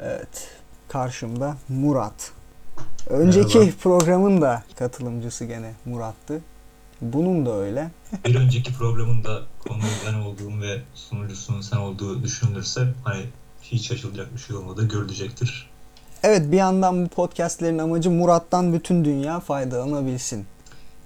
[0.00, 0.50] Evet.
[0.88, 2.32] Karşımda Murat.
[3.08, 3.76] Önceki Merhaba.
[3.82, 6.40] programın da katılımcısı gene Murat'tı.
[7.00, 7.90] Bunun da öyle.
[8.24, 13.26] Bir önceki programın da konuğu ben olduğum ve sunucusunun sen olduğu düşünülürse hani
[13.62, 15.70] hiç şaşılacak bir şey olmadığı görülecektir.
[16.22, 20.46] Evet bir yandan bu podcastlerin amacı Murat'tan bütün dünya faydalanabilsin.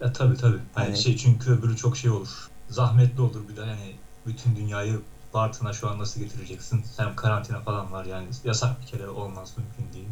[0.00, 0.58] Ya tabii tabii.
[0.74, 2.48] Hani Hani- şey çünkü öbürü çok şey olur.
[2.70, 3.92] Zahmetli olur bir de hani
[4.26, 5.00] bütün dünyayı
[5.38, 6.82] Bartın'a şu an nasıl getireceksin?
[6.96, 10.08] Hem karantina falan var yani yasak bir kere olmaz mümkün değil.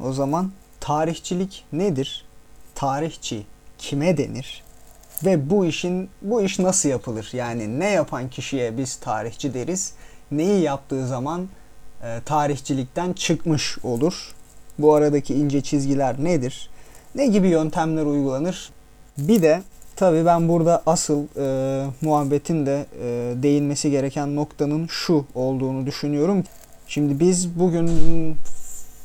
[0.00, 2.24] O zaman tarihçilik nedir?
[2.74, 3.46] Tarihçi
[3.78, 4.64] kime denir?
[5.24, 7.30] Ve bu işin bu iş nasıl yapılır?
[7.32, 9.92] Yani ne yapan kişiye biz tarihçi deriz?
[10.30, 11.48] Neyi yaptığı zaman
[12.02, 14.34] e, tarihçilikten çıkmış olur?
[14.78, 16.70] Bu aradaki ince çizgiler nedir?
[17.14, 18.70] Ne gibi yöntemler uygulanır?
[19.18, 19.62] Bir de
[19.98, 26.44] tabii ben burada asıl e, muhabbetin de e, değinmesi gereken noktanın şu olduğunu düşünüyorum.
[26.86, 27.90] Şimdi biz bugün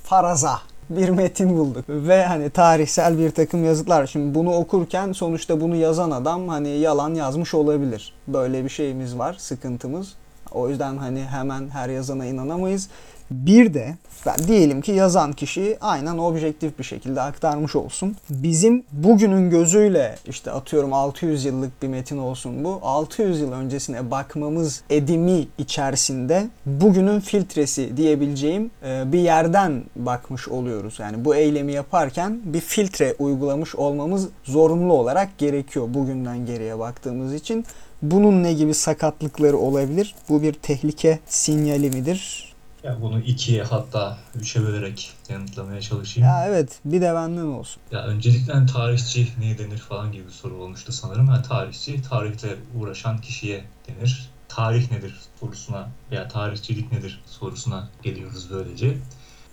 [0.04, 4.08] faraza bir metin bulduk ve hani tarihsel bir takım yazıtlar.
[4.08, 8.14] Şimdi bunu okurken sonuçta bunu yazan adam hani yalan yazmış olabilir.
[8.28, 10.14] Böyle bir şeyimiz var, sıkıntımız.
[10.52, 12.90] O yüzden hani hemen her yazana inanamayız.
[13.34, 13.96] Bir de
[14.26, 18.16] ben diyelim ki yazan kişi aynen objektif bir şekilde aktarmış olsun.
[18.30, 22.80] Bizim bugünün gözüyle işte atıyorum 600 yıllık bir metin olsun bu.
[22.84, 31.00] 600 yıl öncesine bakmamız edimi içerisinde bugünün filtresi diyebileceğim e, bir yerden bakmış oluyoruz.
[31.00, 37.66] Yani bu eylemi yaparken bir filtre uygulamış olmamız zorunlu olarak gerekiyor bugünden geriye baktığımız için.
[38.02, 40.16] Bunun ne gibi sakatlıkları olabilir?
[40.30, 42.53] Bu bir tehlike sinyali midir?
[42.84, 46.30] Ya bunu ikiye hatta üçe bölerek yanıtlamaya çalışayım.
[46.30, 47.82] Ya evet bir de benden olsun.
[47.92, 51.28] Ya öncelikle hani tarihçi ne denir falan gibi bir soru olmuştu sanırım.
[51.28, 54.30] Yani tarihçi tarihle uğraşan kişiye denir.
[54.48, 58.98] Tarih nedir sorusuna veya tarihçilik nedir sorusuna geliyoruz böylece.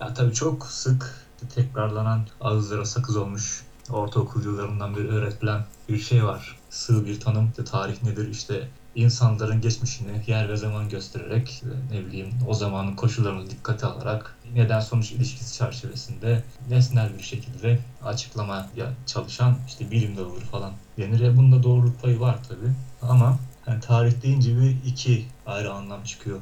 [0.00, 6.58] Ya tabii çok sık tekrarlanan ağızlara sakız olmuş ortaokul yıllarından beri öğretilen bir şey var.
[6.70, 7.50] Sığ bir tanım.
[7.50, 8.28] İşte tarih nedir?
[8.28, 14.36] İşte insanların geçmişini yer ve zaman göstererek e, ne bileyim o zamanın koşullarını dikkate alarak
[14.54, 18.68] neden sonuç ilişkisi çerçevesinde nesnel bir şekilde açıklamaya
[19.06, 21.20] çalışan işte bilim dalıdır falan denir.
[21.20, 26.38] E bunda doğruluk payı var tabi ama yani tarih deyince bir iki ayrı anlam çıkıyor.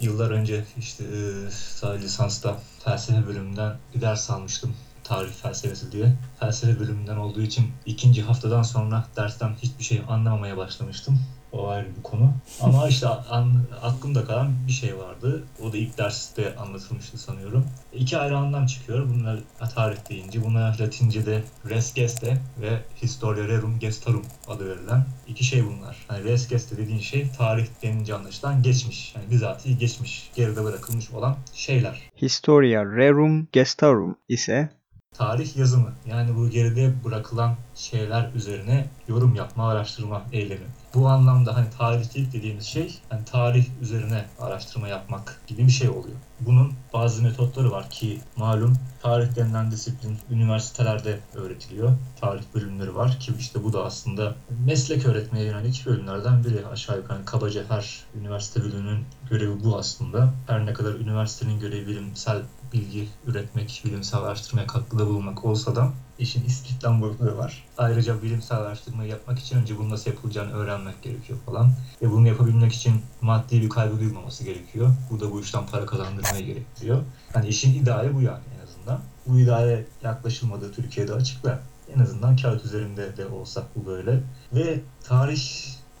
[0.00, 6.12] Yıllar önce işte e, lisansta felsefe bölümünden bir ders almıştım tarih felsefesi diye.
[6.40, 11.18] Felsefe bölümünden olduğu için ikinci haftadan sonra dersten hiçbir şey anlamamaya başlamıştım.
[11.52, 12.32] O ayrı bir konu.
[12.60, 13.52] Ama işte an,
[13.82, 15.44] aklımda kalan bir şey vardı.
[15.62, 17.66] O da ilk derste anlatılmıştı sanıyorum.
[17.92, 19.08] İki ayrı anlam çıkıyor.
[19.14, 19.38] Bunlar
[19.74, 20.44] tarih deyince.
[20.44, 25.96] Buna Latince'de res geste ve Historia rerum gestarum adı verilen iki şey bunlar.
[26.08, 29.14] Hani res geste dediğin şey tarih denince anlaşılan geçmiş.
[29.16, 32.10] Yani bizatihi geçmiş, geride bırakılmış olan şeyler.
[32.16, 34.70] Historia rerum gestarum ise
[35.12, 35.92] Tarih yazımı.
[36.06, 40.66] Yani bu geride bırakılan şeyler üzerine yorum yapma, araştırma eylemi.
[40.94, 46.16] Bu anlamda hani tarihçilik dediğimiz şey hani tarih üzerine araştırma yapmak gibi bir şey oluyor.
[46.40, 51.92] Bunun bazı metotları var ki malum tarih denilen disiplin üniversitelerde öğretiliyor.
[52.20, 54.34] Tarih bölümleri var ki işte bu da aslında
[54.66, 56.66] meslek öğretmeye yönelik bölümlerden biri.
[56.66, 60.34] Aşağı yukarı hani kabaca her üniversite bölümünün görevi bu aslında.
[60.46, 66.44] Her ne kadar üniversitenin görevi bilimsel bilgi üretmek, bilimsel araştırmaya katkıda bulunmak olsa da işin
[66.44, 67.64] istihdam boyutları var.
[67.78, 71.72] Ayrıca bilimsel araştırmayı yapmak için önce bunun nasıl yapılacağını öğrenmek gerekiyor falan.
[72.02, 74.94] Ve bunu yapabilmek için maddi bir kaybı duymaması gerekiyor.
[75.10, 77.02] Bu da bu işten para kazandırmayı gerektiriyor.
[77.32, 79.00] Hani işin ideali bu yani en azından.
[79.26, 81.60] Bu ideale yaklaşılmadığı Türkiye'de açıkla.
[81.96, 84.20] En azından kağıt üzerinde de olsa bu böyle.
[84.52, 85.42] Ve tarih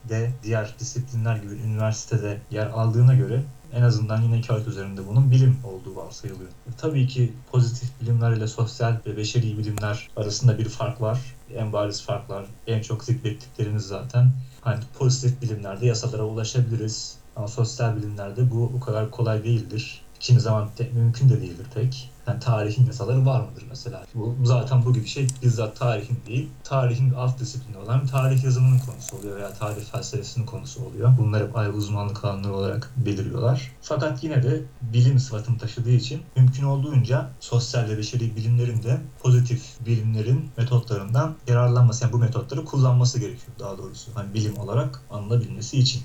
[0.08, 5.60] de diğer disiplinler gibi üniversitede yer aldığına göre en azından yine kağıt üzerinde bunun bilim
[5.64, 6.50] olduğu varsayılıyor.
[6.76, 11.36] Tabii ki pozitif bilimler ile sosyal ve beşeri bilimler arasında bir fark var.
[11.54, 14.32] En bariz farklar, en çok zikrettiklerimiz zaten.
[14.60, 17.18] Hani pozitif bilimlerde yasalara ulaşabiliriz.
[17.36, 20.06] Ama sosyal bilimlerde bu o kadar kolay değildir.
[20.20, 22.11] Kimi zaman te- mümkün de değildir pek.
[22.26, 24.04] Yani tarihin yasaları var mıdır mesela?
[24.14, 29.16] Bu zaten bu gibi şey bizzat tarihin değil, tarihin alt disiplini olan tarih yazımının konusu
[29.16, 31.12] oluyor veya tarih felsefesinin konusu oluyor.
[31.18, 33.72] Bunlar hep ayrı uzmanlık alanları olarak belirliyorlar.
[33.82, 39.62] Fakat yine de bilim sıfatını taşıdığı için mümkün olduğunca sosyal ve beşeri bilimlerin de pozitif
[39.86, 44.10] bilimlerin metotlarından yararlanması, yani bu metotları kullanması gerekiyor daha doğrusu.
[44.14, 46.02] Hani bilim olarak anılabilmesi için.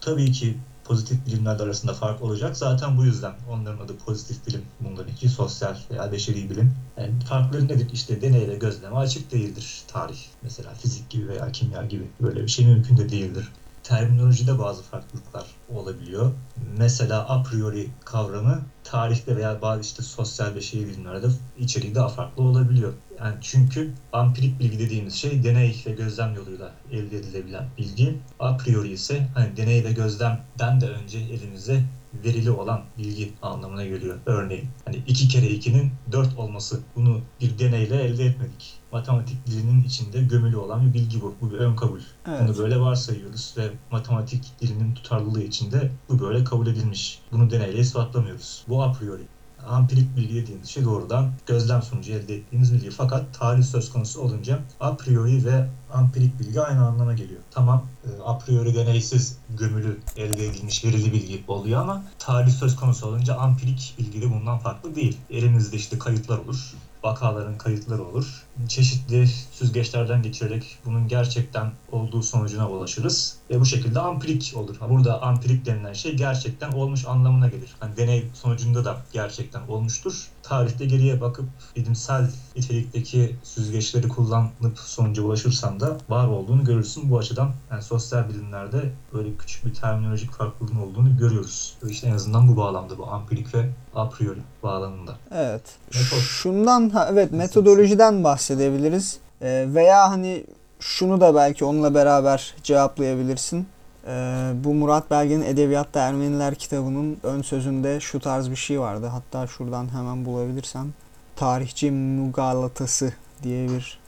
[0.00, 0.58] Tabii ki
[0.88, 2.56] pozitif bilimler arasında fark olacak.
[2.56, 6.74] Zaten bu yüzden onların adı pozitif bilim, bunlarınki sosyal veya beşeri bilim.
[6.96, 7.90] Yani farkları nedir?
[7.92, 10.18] İşte deneyle gözleme açık değildir tarih.
[10.42, 13.52] Mesela fizik gibi veya kimya gibi böyle bir şey mümkün de değildir.
[13.82, 16.32] terminolojide bazı farklılıklar olabiliyor.
[16.56, 22.42] Mesela a priori kavramı tarihte veya bazı işte sosyal ve şehir bilimlerde içeriği daha farklı
[22.42, 22.94] olabiliyor.
[23.20, 28.18] Yani çünkü ampirik bilgi dediğimiz şey deney ve gözlem yoluyla elde edilebilen bilgi.
[28.40, 31.82] A priori ise hani deney ve gözlemden de önce elimize
[32.24, 34.18] verili olan bilgi anlamına geliyor.
[34.26, 38.78] Örneğin hani 2 kere 2'nin 4 olması bunu bir deneyle elde etmedik.
[38.92, 41.34] Matematik dilinin içinde gömülü olan bir bilgi bu.
[41.40, 42.00] Bu bir ön kabul.
[42.28, 42.40] Evet.
[42.42, 47.20] Bunu böyle varsayıyoruz ve matematik dilinin tutarlılığı içinde bu böyle kabul edilmiş.
[47.32, 48.64] Bunu deneyle ispatlamıyoruz.
[48.68, 49.22] Bu a priori.
[49.66, 52.90] Ampirik bilgi dediğimiz şey doğrudan gözlem sonucu elde ettiğimiz bilgi.
[52.90, 57.40] Fakat tarih söz konusu olunca a priori ve ampirik bilgi aynı anlama geliyor.
[57.50, 63.06] Tamam e, a priori deneysiz gömülü elde edilmiş verili bilgi oluyor ama tarih söz konusu
[63.06, 65.18] olunca ampirik bilgi de bundan farklı değil.
[65.30, 68.46] Elimizde işte kayıtlar olur vakaların kayıtları olur.
[68.68, 73.36] Çeşitli süzgeçlerden geçirerek bunun gerçekten olduğu sonucuna ulaşırız.
[73.50, 74.76] Ve bu şekilde ampirik olur.
[74.90, 77.76] Burada ampirik denilen şey gerçekten olmuş anlamına gelir.
[77.80, 80.28] Hani deney sonucunda da gerçekten olmuştur.
[80.42, 81.46] Tarihte geriye bakıp
[81.76, 87.10] bilimsel nitelikteki süzgeçleri kullanıp sonuca ulaşırsan da var olduğunu görürsün.
[87.10, 91.76] Bu açıdan yani sosyal bilimlerde böyle küçük bir terminolojik farklılığın olduğunu görüyoruz.
[91.88, 95.16] İşte en azından bu bağlamda bu ampirik ve a priori bağlamında.
[95.30, 95.62] Evet.
[95.94, 96.18] Metod.
[96.18, 99.18] Şundan evet metodolojiden bahsedebiliriz.
[99.42, 100.44] Ee, veya hani
[100.80, 103.66] şunu da belki onunla beraber cevaplayabilirsin.
[104.06, 109.06] Ee, bu Murat Belge'nin Edebiyatta Ermeniler kitabının ön sözünde şu tarz bir şey vardı.
[109.06, 110.92] Hatta şuradan hemen bulabilirsem.
[111.36, 113.12] Tarihçi Mugalatası
[113.42, 113.98] diye bir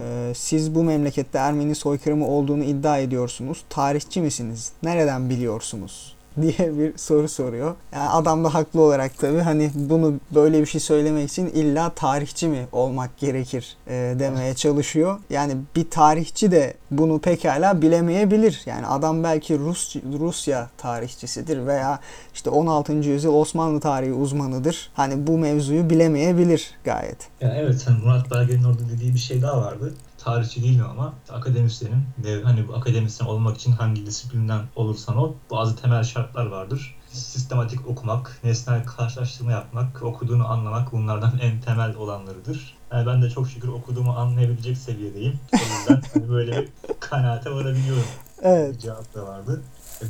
[0.00, 3.64] e, siz bu memlekette Ermeni soykırımı olduğunu iddia ediyorsunuz.
[3.68, 4.72] Tarihçi misiniz?
[4.82, 6.16] Nereden biliyorsunuz?
[6.42, 7.74] diye bir soru soruyor.
[7.92, 12.48] Yani adam da haklı olarak tabii hani bunu böyle bir şey söylemek için illa tarihçi
[12.48, 15.18] mi olmak gerekir e, demeye çalışıyor.
[15.30, 18.62] Yani bir tarihçi de bunu pekala bilemeyebilir.
[18.66, 22.00] Yani adam belki Rus Rusya tarihçisidir veya
[22.34, 22.92] işte 16.
[22.92, 24.90] yüzyıl Osmanlı tarihi uzmanıdır.
[24.94, 27.28] Hani bu mevzuyu bilemeyebilir gayet.
[27.40, 29.94] Ya evet hani Murat Belge'nin orada dediği bir şey daha vardı.
[30.24, 35.76] Tarihçi değilim ama akademisyenim ve hani bu akademisyen olmak için hangi disiplinden olursan ol bazı
[35.76, 36.96] temel şartlar vardır.
[37.12, 42.76] Sistematik okumak, nesnel karşılaştırma yapmak, okuduğunu anlamak bunlardan en temel olanlarıdır.
[42.92, 45.38] Yani ben de çok şükür okuduğumu anlayabilecek seviyedeyim.
[45.52, 46.68] O yüzden hani böyle
[47.00, 48.04] kanaate varabiliyorum.
[48.42, 48.74] Evet.
[48.74, 49.62] Bir cevap da vardı.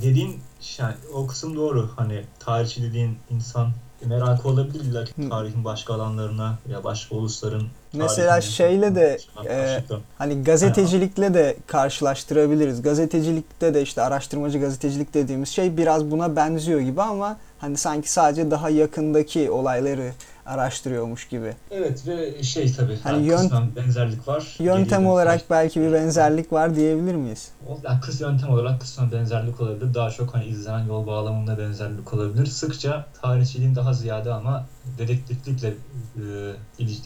[0.02, 0.40] Dediğin
[0.78, 1.90] yani o kısım doğru.
[1.96, 3.70] Hani tarihçi dediğin insan
[4.06, 7.62] merakı olabilir illa ki tarihin başka alanlarına ya başka ulusların
[7.92, 10.00] Mesela şeyle de, yaklaşıkla.
[10.19, 12.82] Hani gazetecilikle de karşılaştırabiliriz.
[12.82, 18.50] Gazetecilikte de işte araştırmacı gazetecilik dediğimiz şey biraz buna benziyor gibi ama hani sanki sadece
[18.50, 20.12] daha yakındaki olayları
[20.50, 21.56] araştırıyormuş gibi.
[21.70, 24.56] Evet ve şey tabii Hani yön- benzerlik var.
[24.58, 27.49] Yöntem olarak belki bir benzerlik var diyebilir miyiz?
[27.69, 29.94] O- yani kıs yöntem olarak kısmen benzerlik olabilir.
[29.94, 32.47] Daha çok hani izlenen yol bağlamında benzerlik olabilir.
[32.47, 34.67] Sıkça tarihçiliğin daha ziyade ama
[34.99, 35.75] dedektiflikle e,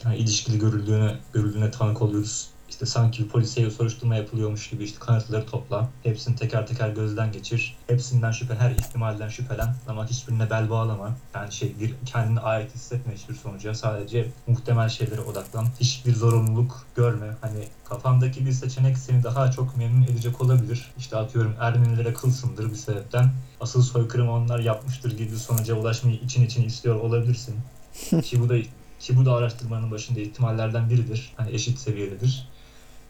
[0.03, 2.49] hani ilişkili görüldüğüne, görüldüğüne tanık oluyoruz.
[2.75, 5.89] İşte sanki bir polisiye soruşturma yapılıyormuş gibi işte kanıtları topla.
[6.03, 7.77] Hepsini teker teker gözden geçir.
[7.87, 11.15] Hepsinden şüphe, her ihtimalden şüphelen ama hiçbirine bel bağlama.
[11.35, 13.73] Yani şey bir kendine ait hissetme hiçbir sonuca.
[13.73, 15.67] Sadece muhtemel şeylere odaklan.
[15.79, 17.35] Hiçbir zorunluluk görme.
[17.41, 20.91] Hani kafandaki bir seçenek seni daha çok memnun edecek olabilir.
[20.97, 23.31] İşte atıyorum Ermenilere kılsındır bir sebepten.
[23.61, 27.55] Asıl soykırımı onlar yapmıştır gibi bir sonuca ulaşmayı için için istiyor olabilirsin.
[28.23, 28.55] ki bu da
[28.99, 31.33] ki bu da araştırmanın başında ihtimallerden biridir.
[31.37, 32.54] Hani eşit seviyededir.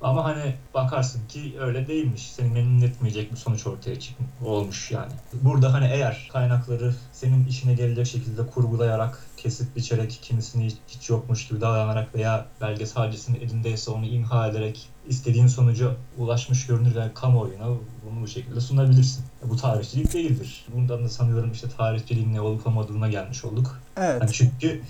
[0.05, 2.31] Ama hani bakarsın ki öyle değilmiş.
[2.31, 5.11] Seni memnun etmeyecek bir sonuç ortaya çıkmış olmuş yani.
[5.33, 11.61] Burada hani eğer kaynakları senin işine gelecek şekilde kurgulayarak, kesip biçerek, kimisini hiç, yokmuş gibi
[11.61, 17.67] davranarak veya belge sadece senin elindeyse onu imha ederek istediğin sonuca ulaşmış görünür ve kamuoyuna
[18.05, 19.25] bunu bu şekilde sunabilirsin.
[19.43, 20.65] Bu tarihçilik değildir.
[20.75, 23.81] Bundan da sanıyorum işte tarihçiliğin ne olup olmadığına gelmiş olduk.
[23.97, 24.21] Evet.
[24.21, 24.81] Yani çünkü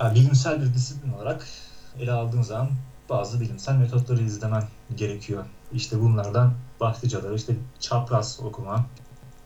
[0.00, 1.46] yani bilimsel bir disiplin olarak
[2.00, 2.70] ele aldığın zaman
[3.08, 4.64] bazı bilimsel metotları izlemen
[4.96, 5.44] gerekiyor.
[5.72, 8.86] İşte bunlardan başlıcaları işte çapraz okuma.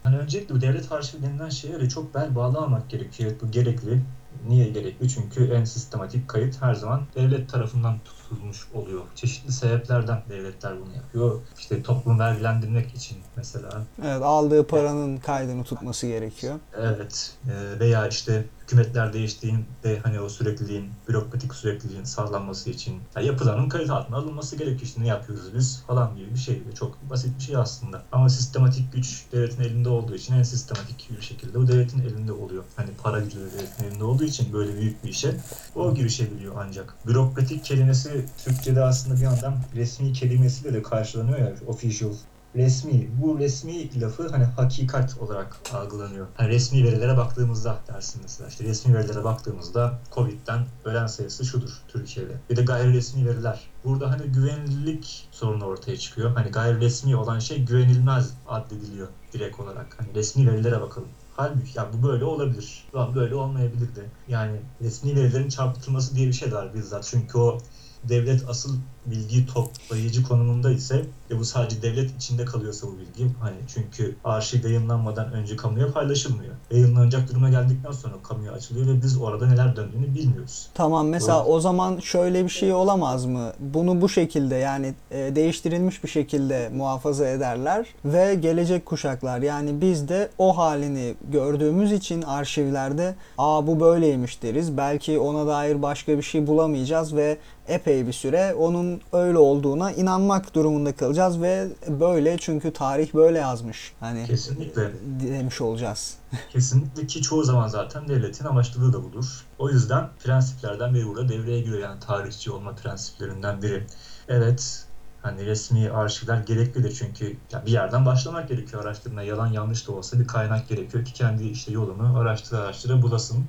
[0.02, 3.32] Hani öncelikle bu devlet arşivi denilen şeye çok bel bağlamamak gerekiyor.
[3.42, 4.02] Bu gerekli.
[4.48, 5.08] Niye gerekli?
[5.08, 7.98] Çünkü en sistematik kayıt her zaman devlet tarafından
[8.28, 9.00] tutulmuş oluyor.
[9.14, 11.40] Çeşitli sebeplerden devletler bunu yapıyor.
[11.58, 13.68] İşte toplum vergilendirmek için mesela
[14.02, 16.54] Evet, aldığı paranın kaydını tutması gerekiyor.
[16.76, 23.68] Evet e, veya işte hükümetler değiştiğinde hani o sürekliliğin, bürokratik sürekliliğin sağlanması için ya yapılanın
[23.68, 24.82] kayıt altına alınması gerekiyor.
[24.82, 26.62] İşte ne yapıyoruz biz falan gibi bir şey.
[26.78, 28.02] Çok basit bir şey aslında.
[28.12, 32.64] Ama sistematik güç devletin elinde olduğu için en sistematik bir şekilde bu devletin elinde oluyor.
[32.76, 35.36] Hani para gücü de devletin elinde olduğu için böyle büyük bir işe
[35.74, 36.94] o girişebiliyor ancak.
[37.06, 42.12] Bürokratik kelimesi Türkçe'de aslında bir yandan resmi kelimesiyle de karşılanıyor ya official
[42.56, 43.08] resmi.
[43.22, 46.26] Bu resmi lafı hani hakikat olarak algılanıyor.
[46.34, 52.32] Hani resmi verilere baktığımızda dersin mesela işte resmi verilere baktığımızda Covid'den ölen sayısı şudur Türkiye'de.
[52.50, 53.60] Bir de gayri resmi veriler.
[53.84, 56.30] Burada hani güvenilirlik sorunu ortaya çıkıyor.
[56.30, 59.96] Hani gayri resmi olan şey güvenilmez addediliyor direkt olarak.
[60.00, 61.08] Hani resmi verilere bakalım.
[61.36, 62.84] Halbuki ya bu böyle olabilir.
[62.94, 64.04] Ulan böyle olmayabilir de.
[64.28, 67.04] Yani resmi verilerin çarpıtılması diye bir şey var bizzat.
[67.10, 67.58] Çünkü o
[68.02, 73.56] devlet asıl bilgi toplayıcı konumunda ise ve bu sadece devlet içinde kalıyorsa bu bilgi hani
[73.74, 76.54] çünkü arşiv yayınlanmadan önce kamuya paylaşılmıyor.
[76.70, 80.68] Yayınlanacak duruma geldikten sonra kamuya açılıyor ve biz orada neler döndüğünü bilmiyoruz.
[80.74, 81.48] Tamam mesela Doğru.
[81.48, 83.52] o zaman şöyle bir şey olamaz mı?
[83.60, 90.08] Bunu bu şekilde yani e, değiştirilmiş bir şekilde muhafaza ederler ve gelecek kuşaklar yani biz
[90.08, 94.76] de o halini gördüğümüz için arşivlerde aa bu böyleymiş deriz.
[94.76, 97.38] Belki ona dair başka bir şey bulamayacağız ve
[97.68, 103.92] epey bir süre onun öyle olduğuna inanmak durumunda kalacağız ve böyle çünkü tarih böyle yazmış.
[104.00, 104.92] Hani Kesinlikle.
[105.20, 106.14] demiş olacağız.
[106.52, 109.44] Kesinlikle ki çoğu zaman zaten devletin amaçladığı da budur.
[109.58, 113.86] O yüzden prensiplerden biri burada devreye giriyor yani tarihçi olma prensiplerinden biri.
[114.28, 114.84] Evet
[115.22, 119.28] hani resmi arşivler gereklidir çünkü ya bir yerden başlamak gerekiyor araştırmaya.
[119.28, 123.46] Yalan yanlış da olsa bir kaynak gerekiyor ki kendi işte yolunu araştıra araştıra bulasın.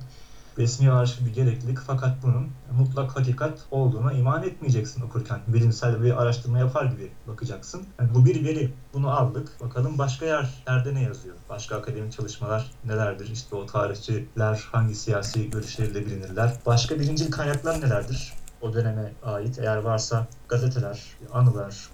[0.60, 2.48] Resmi arşiv bir gereklilik fakat bunun
[2.78, 5.40] mutlak hakikat olduğuna iman etmeyeceksin okurken.
[5.48, 7.82] Bilimsel bir araştırma yapar gibi bakacaksın.
[8.00, 8.72] Yani bu bir veri.
[8.94, 9.60] Bunu aldık.
[9.60, 11.36] Bakalım başka yerlerde ne yazıyor?
[11.48, 13.30] Başka akademik çalışmalar nelerdir?
[13.32, 16.52] İşte o tarihçiler hangi siyasi görüşleriyle bilinirler?
[16.66, 18.32] Başka birincil kaynaklar nelerdir?
[18.62, 21.00] O döneme ait eğer varsa gazeteler,
[21.32, 21.90] anılar,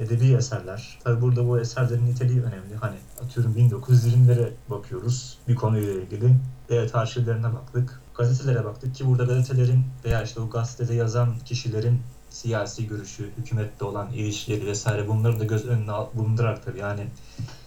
[0.00, 0.98] edebi eserler.
[1.04, 2.76] Tabi burada bu eserlerin niteliği önemli.
[2.80, 6.36] Hani atıyorum 1920'lere bakıyoruz bir konuyla ilgili.
[6.68, 8.00] Devlet arşivlerine baktık.
[8.20, 12.00] Gazetelere baktık ki burada gazetelerin veya işte o gazetede yazan kişilerin
[12.30, 16.78] siyasi görüşü, hükümette olan ilişkileri vesaire bunları da göz önüne bulundurarak tabii.
[16.78, 17.06] Yani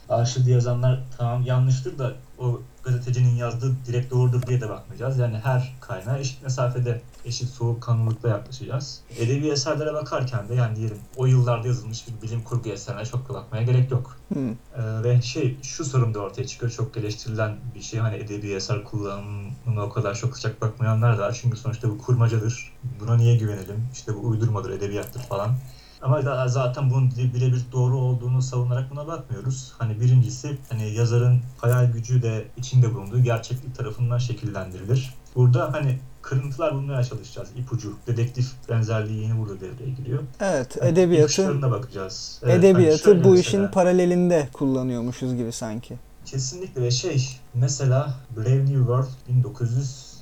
[0.09, 5.17] arşivde yazanlar tamam yanlıştır da o gazetecinin yazdığı direkt doğrudur diye de bakmayacağız.
[5.17, 9.01] Yani her kaynağa eşit mesafede, eşit soğukkanlılıkla yaklaşacağız.
[9.17, 13.33] Edebi eserlere bakarken de yani diyelim o yıllarda yazılmış bir bilim kurgu eserine çok da
[13.33, 14.17] bakmaya gerek yok.
[14.33, 14.51] Hmm.
[14.51, 14.55] Ee,
[15.03, 16.71] ve şey şu sorun da ortaya çıkıyor.
[16.71, 17.99] Çok eleştirilen bir şey.
[17.99, 21.39] Hani edebi eser kullanımına o kadar çok sıcak bakmayanlar da var.
[21.41, 22.73] Çünkü sonuçta bu kurmacadır.
[22.99, 23.87] Buna niye güvenelim?
[23.93, 25.55] İşte bu uydurmadır, edebiyattır falan.
[26.03, 29.73] Ama da zaten bunun birebir doğru olduğunu savunarak buna bakmıyoruz.
[29.77, 35.13] Hani birincisi hani yazarın hayal gücü de içinde bulunduğu gerçeklik tarafından şekillendirilir.
[35.35, 37.49] Burada hani kırıntılar bulmaya çalışacağız.
[37.57, 40.23] İpucu, dedektif benzerliği yeni burada devreye giriyor.
[40.39, 42.39] Evet, Hani edebiyatı bakacağız.
[42.43, 45.95] Evet, hani edebiyatı şöyle bu mesela- işin paralelinde kullanıyormuşuz gibi sanki.
[46.25, 49.07] Kesinlikle ve şey mesela Brave New World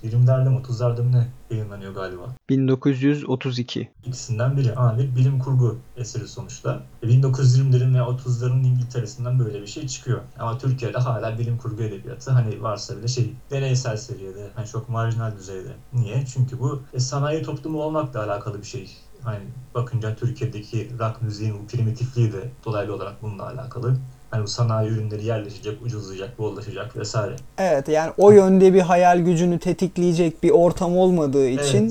[0.03, 2.36] 1920'lerde mi 30'larda mı ne yayınlanıyor galiba.
[2.50, 3.91] 1932.
[4.03, 6.89] İkisinden biri ama bir bilim kurgu eseri sonuçta.
[7.03, 10.22] E, 1920'lerin ve 30'ların İngiltere'sinden böyle bir şey çıkıyor.
[10.39, 15.36] Ama Türkiye'de hala bilim kurgu edebiyatı hani varsa bile şey deneysel seviyede, hani çok marjinal
[15.38, 15.84] düzeyde.
[15.93, 16.25] Niye?
[16.25, 18.98] Çünkü bu e, sanayi toplumu olmakla alakalı bir şey.
[19.22, 23.98] Hani bakınca Türkiye'deki rock müziğin primitifliği de dolaylı olarak bununla alakalı.
[24.31, 27.35] Hani bu sanayi ürünleri yerleşecek, ucuzlayacak, bollaşacak vesaire.
[27.57, 31.85] Evet yani o yönde bir hayal gücünü tetikleyecek bir ortam olmadığı için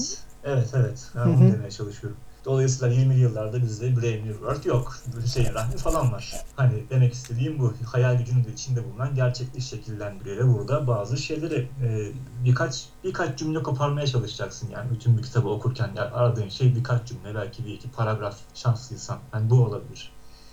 [0.44, 1.08] Evet, evet, evet.
[1.16, 2.18] Ben onu demeye çalışıyorum.
[2.44, 4.96] Dolayısıyla 20'li yıllarda bizde Brave New World yok.
[5.22, 6.34] Hüseyin Rahmi falan var.
[6.56, 7.72] Hani demek istediğim bu.
[7.84, 12.12] Hayal gücünün de içinde bulunan gerçeklik şekillendiriyor ve burada bazı şeyleri e,
[12.44, 17.34] birkaç birkaç cümle koparmaya çalışacaksın yani bütün bir kitabı okurken ya aradığın şey birkaç cümle
[17.34, 19.18] belki bir iki paragraf şanslıysan.
[19.30, 20.12] Hani bu olabilir.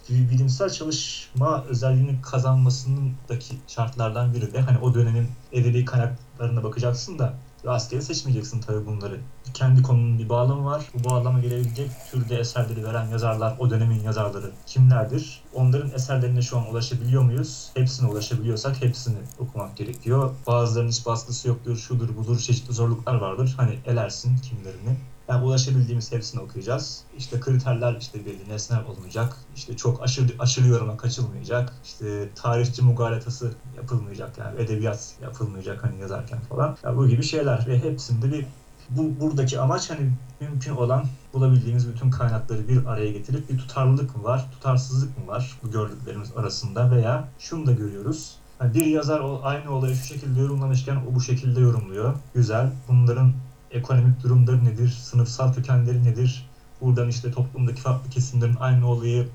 [0.10, 7.34] Bir bilimsel çalışma özelliğini kazanmasındaki şartlardan biri de hani o dönemin edebi kaynaklarına bakacaksın da
[7.66, 9.20] rastgele seçmeyeceksin tabii bunları.
[9.54, 10.86] Kendi konunun bir bağlamı var.
[10.94, 15.42] Bu bağlama gelebilecek türde eserleri veren yazarlar, o dönemin yazarları kimlerdir?
[15.54, 17.72] Onların eserlerine şu an ulaşabiliyor muyuz?
[17.74, 20.32] Hepsine ulaşabiliyorsak hepsini okumak gerekiyor.
[20.48, 23.54] Bazılarının hiç baskısı yoktur, şudur budur, çeşitli zorluklar vardır.
[23.58, 24.98] Hani elersin kimlerini.
[25.30, 27.04] Yani ulaşabildiğimiz hepsini okuyacağız.
[27.18, 29.38] İşte kriterler işte belli nesnel olmayacak.
[29.56, 31.74] İşte çok aşırı, aşırı yoruma kaçılmayacak.
[31.84, 36.78] İşte tarihçi mugalatası yapılmayacak yani edebiyat yapılmayacak hani yazarken falan.
[36.84, 38.46] Ya bu gibi şeyler ve hepsinde bir
[38.90, 44.24] bu buradaki amaç hani mümkün olan bulabildiğimiz bütün kaynakları bir araya getirip bir tutarlılık mı
[44.24, 48.36] var, tutarsızlık mı var bu gördüklerimiz arasında veya şunu da görüyoruz.
[48.62, 52.14] Yani bir yazar aynı olayı şu şekilde yorumlamışken o bu şekilde yorumluyor.
[52.34, 52.72] Güzel.
[52.88, 53.34] Bunların
[53.72, 56.50] ekonomik durumları nedir, sınıfsal kökenleri nedir?
[56.82, 59.28] Buradan işte toplumdaki farklı kesimlerin aynı olayı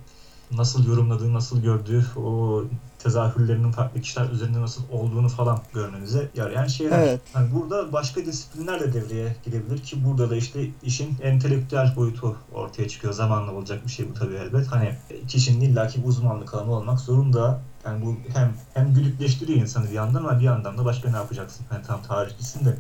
[0.57, 2.65] nasıl yorumladığı, nasıl gördüğü, o
[2.99, 6.99] tezahürlerinin farklı kişiler üzerinde nasıl olduğunu falan görmenize yarayan şeyler.
[6.99, 7.21] Evet.
[7.35, 12.89] Yani burada başka disiplinler de devreye girebilir ki burada da işte işin entelektüel boyutu ortaya
[12.89, 13.13] çıkıyor.
[13.13, 14.67] Zamanla olacak bir şey bu tabii elbet.
[14.67, 14.95] Hani
[15.29, 17.61] kişinin illaki bir uzmanlık alanı olmak zorunda.
[17.87, 21.67] Yani bu hem hem güdükleştiriyor insanı bir yandan ama bir yandan da başka ne yapacaksın?
[21.69, 22.79] Hani tam tarihçisin de.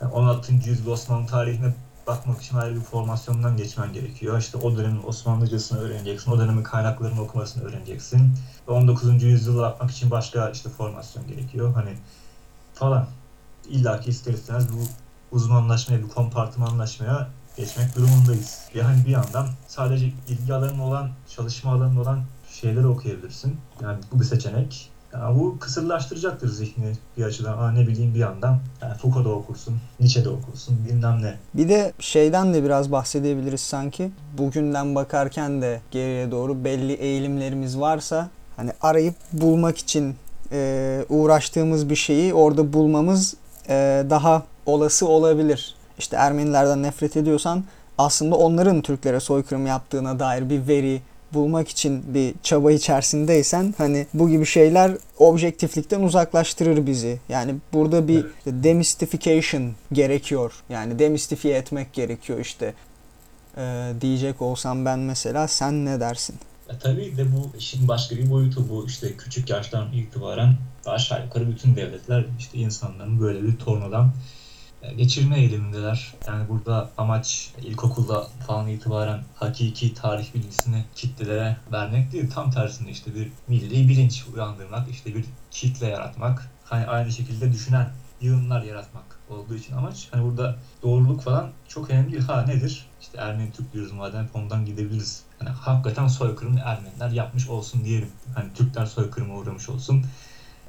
[0.00, 0.52] Yani 16.
[0.52, 1.74] yüzyıl Osmanlı tarihine
[2.06, 4.38] bakmak için ayrı bir formasyondan geçmen gerekiyor.
[4.38, 8.32] İşte o dönemin Osmanlıcasını öğreneceksin, o dönemin kaynaklarını okumasını öğreneceksin.
[8.68, 9.22] Ve 19.
[9.22, 11.74] yüzyıla bakmak için başka işte formasyon gerekiyor.
[11.74, 11.90] Hani
[12.74, 13.06] falan.
[13.68, 14.78] İlla ki ister istemez bu
[15.36, 18.60] uzmanlaşmaya, bir kompartımanlaşmaya geçmek durumundayız.
[18.74, 23.60] Ve hani bir yandan sadece ilgi alanın olan, çalışma alanın olan şeyleri okuyabilirsin.
[23.82, 24.89] Yani bu bir seçenek.
[25.14, 27.58] Yani bu kısırlaştıracaktır zihni bir açıdan.
[27.58, 28.58] Aa ne bileyim bir yandan.
[28.82, 31.34] Yani Foucault'da okursun, Nietzsche'de okursun, bilmem ne.
[31.54, 34.10] Bir de şeyden de biraz bahsedebiliriz sanki.
[34.38, 40.16] Bugünden bakarken de geriye doğru belli eğilimlerimiz varsa hani arayıp bulmak için
[40.52, 43.34] e, uğraştığımız bir şeyi orada bulmamız
[43.68, 45.74] e, daha olası olabilir.
[45.98, 47.64] İşte Ermenilerden nefret ediyorsan
[47.98, 51.02] aslında onların Türklere soykırım yaptığına dair bir veri
[51.34, 57.18] bulmak için bir çaba içerisindeysen hani bu gibi şeyler objektiflikten uzaklaştırır bizi.
[57.28, 60.52] Yani burada bir demystification gerekiyor.
[60.68, 62.74] Yani demistifiye etmek gerekiyor işte.
[63.56, 66.36] Ee, diyecek olsam ben mesela sen ne dersin?
[66.68, 70.56] E tabii de bu işin başka bir boyutu bu işte küçük yaştan itibaren
[70.86, 74.12] aşağı yukarı bütün devletler işte insanların böyle bir tornadan
[74.96, 76.14] geçirme eğilimindeler.
[76.26, 82.30] Yani burada amaç ilkokulda falan itibaren hakiki tarih bilgisini kitlelere vermek değil.
[82.30, 86.50] Tam tersinde işte bir milli bilinç uyandırmak, işte bir kitle yaratmak.
[86.64, 90.08] Hani aynı şekilde düşünen yığınlar yaratmak olduğu için amaç.
[90.10, 92.22] Hani burada doğruluk falan çok önemli değil.
[92.22, 92.90] Ha nedir?
[93.00, 95.24] İşte Ermeni Türk diyoruz madem ondan gidebiliriz.
[95.38, 98.10] Hani hakikaten soykırım Ermeniler yapmış olsun diyelim.
[98.34, 100.04] Hani Türkler soykırıma uğramış olsun.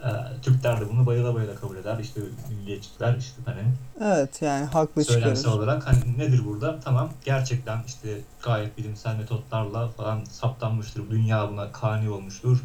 [0.06, 1.98] Ee, Türkler de bunu bayıla bayıla kabul eder.
[2.00, 3.62] İşte milliyetçiler işte hani
[4.02, 5.22] Evet yani haklı çıkarır.
[5.22, 6.80] söylemsel olarak hani nedir burada?
[6.80, 11.10] Tamam gerçekten işte gayet bilimsel metotlarla falan saptanmıştır.
[11.10, 12.64] Dünya buna kani olmuştur.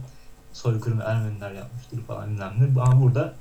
[0.53, 2.81] Soykırımı Ermeniler yapmıştır falan ne.
[2.81, 3.33] Ama burada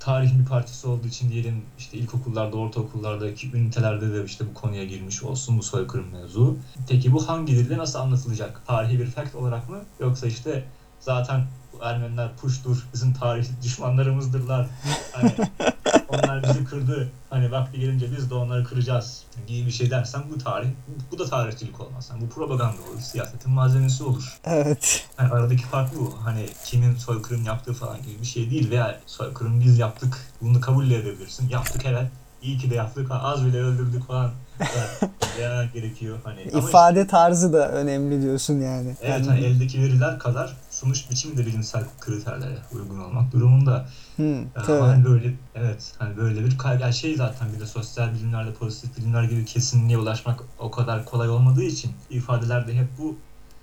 [0.00, 5.22] tarihin bir parçası olduğu için diyelim işte ilkokullarda, ortaokullardaki ünitelerde de işte bu konuya girmiş
[5.22, 6.56] olsun bu soykırım mevzu.
[6.88, 8.62] Peki bu hangi dilde nasıl anlatılacak?
[8.66, 9.78] Tarihi bir fact olarak mı?
[10.00, 10.64] Yoksa işte
[11.00, 14.66] zaten bu Ermeniler puştur, bizim tarih düşmanlarımızdırlar.
[15.12, 15.32] Hani
[16.08, 17.10] onlar bizi kırdı.
[17.30, 20.68] Hani vakti gelince biz de onları kıracağız gibi bir şey dersen bu tarih,
[21.12, 22.08] bu da tarihçilik olmaz.
[22.12, 24.38] Yani bu propaganda olur, siyasetin malzemesi olur.
[24.44, 25.06] Evet.
[25.18, 26.14] Yani aradaki fark bu.
[26.24, 30.18] Hani kimin soykırım yaptığı falan gibi bir şey değil veya soykırım biz yaptık.
[30.42, 31.48] Bunu kabul edebilirsin.
[31.48, 32.06] Yaptık evet.
[32.42, 33.08] İyi ki de yaptık.
[33.10, 34.30] Az bile öldürdük falan.
[35.74, 36.18] Gerekiyor.
[36.24, 38.96] Hani İfade tarzı da önemli diyorsun yani.
[39.00, 43.88] Evet, Yani- hani eldeki veriler kadar sunuş biçimi de bilimsel kriterlere uygun olmak durumunda.
[44.18, 44.80] Yani tabii.
[44.80, 49.22] hani böyle evet hani böyle bir yani şey zaten bir de sosyal bilimlerde pozitif bilimler
[49.22, 53.16] gibi kesinliğe ulaşmak o kadar kolay olmadığı için ifadelerde hep bu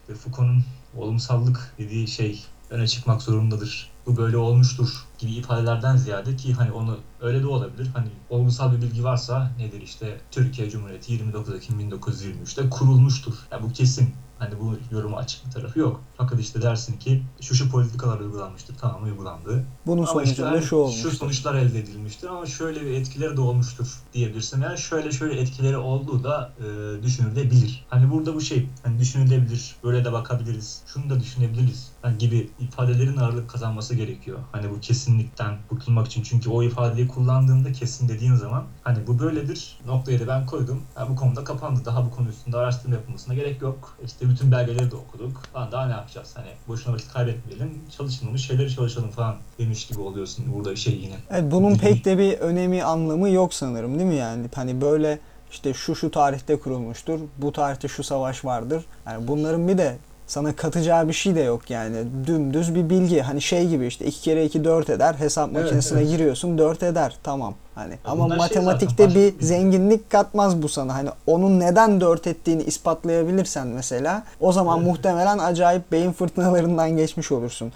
[0.08, 0.63] Foucault'un
[0.97, 3.91] olumsallık dediği şey öne çıkmak zorundadır.
[4.06, 7.89] Bu böyle olmuştur gibi ifadelerden ziyade ki hani onu öyle de olabilir.
[7.93, 13.34] Hani olgusal bir bilgi varsa nedir işte Türkiye Cumhuriyeti 29 Ekim 1923'te kurulmuştur.
[13.51, 14.13] Ya bu kesin.
[14.39, 16.01] Hani bu yoruma açık bir tarafı yok.
[16.17, 18.75] Fakat işte dersin ki şu şu politikalar uygulanmıştır.
[18.75, 19.65] Tamam uygulandı.
[19.86, 21.01] Bunun Ama işte sonucunda şu olmuş.
[21.01, 24.62] Şu sonuçlar elde edilmiştir ama şöyle bir etkileri de olmuştur diyebilirsin.
[24.62, 26.63] Yani şöyle şöyle etkileri olduğu da e,
[27.03, 27.86] düşünülebilir.
[27.89, 33.17] Hani burada bu şey hani düşünülebilir, böyle de bakabiliriz, şunu da düşünebiliriz hani gibi ifadelerin
[33.17, 34.39] ağırlık kazanması gerekiyor.
[34.51, 36.24] Hani bu kesinlikten kurtulmak için.
[36.24, 40.82] Çünkü o ifadeyi kullandığında kesin dediğin zaman hani bu böyledir noktayı da ben koydum.
[41.00, 41.86] Ya bu konuda kapandı.
[41.86, 43.98] Daha bu konu üstünde araştırma yapılmasına gerek yok.
[44.06, 45.43] İşte bütün belgeleri de okuduk.
[45.54, 46.34] Falan daha ne yapacağız?
[46.36, 47.82] Hani boşuna vakit kaybetmeyelim.
[47.98, 50.46] Çalışılmamış şeyleri çalışalım falan demiş gibi oluyorsun.
[50.56, 51.15] Burada şey yine.
[51.30, 54.50] Evet, bunun pek de bir önemi anlamı yok sanırım değil mi yani?
[54.56, 55.20] Hani böyle
[55.52, 58.86] işte şu şu tarihte kurulmuştur, bu tarihte şu savaş vardır.
[59.06, 61.96] Yani bunların bir de sana katacağı bir şey de yok yani.
[62.28, 63.22] Dümdüz bir bilgi.
[63.22, 65.13] Hani şey gibi işte 2 kere 2 4 eder.
[65.13, 66.10] Hesap Evet, makinesine evet.
[66.10, 67.16] giriyorsun 4 eder.
[67.24, 67.54] Tamam.
[67.76, 70.94] Hani ama bunlar şey matematikte zaten, bir- zenginlik katmaz bu sana.
[70.96, 74.88] Hani onun neden 4 ettiğini ispatlayabilirsen mesela o zaman Evet.
[74.88, 77.72] muhtemelen acayip beyin fırtınalarından geçmiş olursun.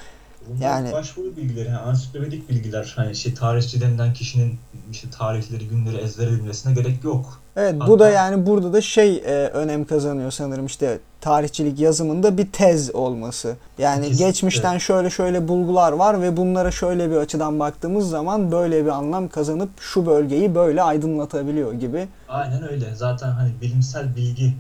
[0.50, 2.94] Bunlar Yani- başvuru bilgileri, yani ansiklopedik bilgiler.
[2.96, 4.58] Hani şey tarihçi denilen kişinin
[4.92, 7.42] işte tarihleri, günleri ezbere bilmesine gerek yok.
[7.56, 12.38] Evet bu Hatta- da yani burada da şey e, önem kazanıyor sanırım işte tarihçilik yazımında
[12.38, 13.56] bir tez olması.
[13.78, 14.26] Yani Kesinlikle.
[14.26, 19.28] geçmişten şöyle şöyle bulgular var ve bunlara şöyle bir açıdan baktığımız zaman böyle bir anlam
[19.28, 22.08] kazanıp şu bölgeyi böyle aydınlatabiliyor gibi.
[22.30, 22.96] Aynen öyle.
[22.96, 24.54] Zaten hani bilimsel bilgi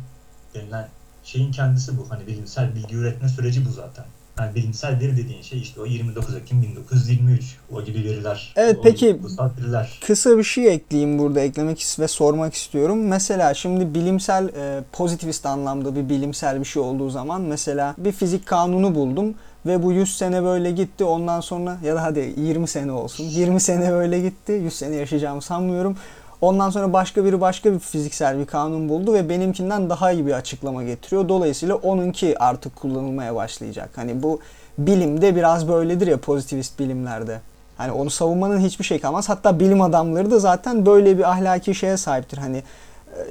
[0.55, 0.87] denilen
[1.23, 2.05] şeyin kendisi bu.
[2.09, 4.05] Hani bilimsel bilgi üretme süreci bu zaten.
[4.41, 7.57] Yani bilimsel veri dediğin şey işte o 29 Ekim 1923.
[7.73, 8.53] O gibi veriler.
[8.55, 9.19] Evet, o peki-
[9.61, 9.99] veriler.
[10.07, 13.07] Kısa bir şey ekleyeyim burada eklemek ve sormak istiyorum.
[13.07, 18.45] Mesela şimdi bilimsel e, pozitivist anlamda bir bilimsel bir şey olduğu zaman mesela bir fizik
[18.45, 22.91] kanunu buldum ve bu 100 sene böyle gitti ondan sonra ya da hadi 20 sene
[22.91, 25.97] olsun 20 sene böyle gitti 100 sene yaşayacağımı sanmıyorum.
[26.41, 30.33] Ondan sonra başka biri başka bir fiziksel bir kanun buldu ve benimkinden daha iyi bir
[30.33, 31.29] açıklama getiriyor.
[31.29, 33.89] Dolayısıyla onunki artık kullanılmaya başlayacak.
[33.95, 34.39] Hani bu
[34.77, 37.41] bilimde biraz böyledir ya pozitivist bilimlerde.
[37.77, 39.29] Hani onu savunmanın hiçbir şey kalmaz.
[39.29, 42.37] Hatta bilim adamları da zaten böyle bir ahlaki şeye sahiptir.
[42.37, 42.63] Hani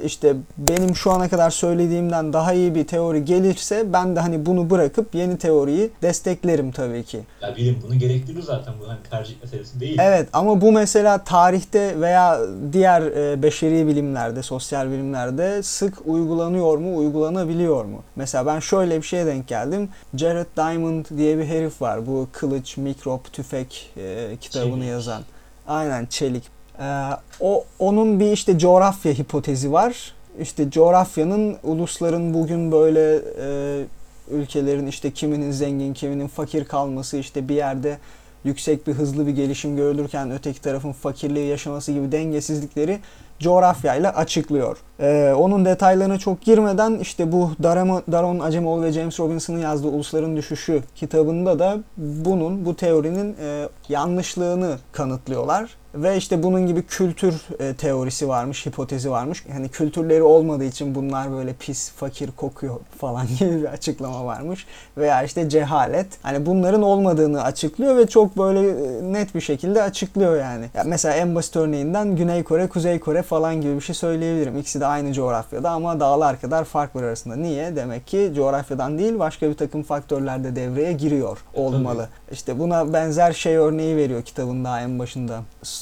[0.05, 4.69] işte benim şu ana kadar söylediğimden daha iyi bir teori gelirse ben de hani bunu
[4.69, 7.19] bırakıp yeni teoriyi desteklerim tabii ki.
[7.41, 9.97] Ya bilim bunu gerektirir zaten bu hani tercih meselesi değil.
[10.01, 12.39] Evet ama bu mesela tarihte veya
[12.73, 18.03] diğer e, beşeri bilimlerde, sosyal bilimlerde sık uygulanıyor mu, uygulanabiliyor mu?
[18.15, 19.89] Mesela ben şöyle bir şeye denk geldim.
[20.15, 22.07] Jared Diamond diye bir herif var.
[22.07, 24.89] Bu kılıç, mikrop, tüfek e, kitabını Çelik.
[24.89, 25.21] yazan.
[25.67, 26.60] Aynen çelik.
[26.79, 30.13] Ee, o onun bir işte coğrafya hipotezi var.
[30.39, 33.83] İşte coğrafyanın ulusların bugün böyle e,
[34.31, 37.97] ülkelerin işte kiminin zengin, kiminin fakir kalması işte bir yerde
[38.43, 42.99] yüksek bir hızlı bir gelişim görülürken öteki tarafın fakirliği yaşaması gibi dengesizlikleri
[43.41, 44.77] coğrafyayla açıklıyor.
[44.99, 50.37] Ee, onun detaylarına çok girmeden işte bu Daron, Daron Acemoğlu ve James Robinson'ın yazdığı Ulusların
[50.37, 55.81] Düşüşü kitabında da bunun, bu teorinin e, yanlışlığını kanıtlıyorlar.
[55.95, 59.45] Ve işte bunun gibi kültür e, teorisi varmış, hipotezi varmış.
[59.51, 64.65] Hani kültürleri olmadığı için bunlar böyle pis, fakir kokuyor falan gibi bir açıklama varmış.
[64.97, 66.07] Veya işte cehalet.
[66.21, 70.65] Hani bunların olmadığını açıklıyor ve çok böyle e, net bir şekilde açıklıyor yani.
[70.73, 74.57] Ya mesela en basit örneğinden Güney Kore, Kuzey Kore falan gibi bir şey söyleyebilirim.
[74.57, 77.35] İkisi de aynı coğrafyada ama dağlar kadar fark var arasında.
[77.35, 77.75] Niye?
[77.75, 82.07] Demek ki coğrafyadan değil başka bir takım faktörler de devreye giriyor olmalı.
[82.31, 85.39] İşte buna benzer şey örneği veriyor kitabın daha en başında.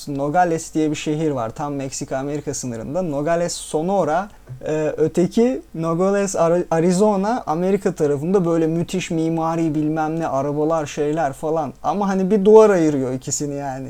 [0.08, 3.02] Nogales diye bir şehir var tam Meksika-Amerika sınırında.
[3.02, 4.30] Nogales Sonora,
[4.68, 11.74] e, öteki Nogales Ar- Arizona Amerika tarafında böyle müthiş mimari bilmem ne arabalar şeyler falan.
[11.84, 13.90] Ama hani bir duvar ayırıyor ikisini yani.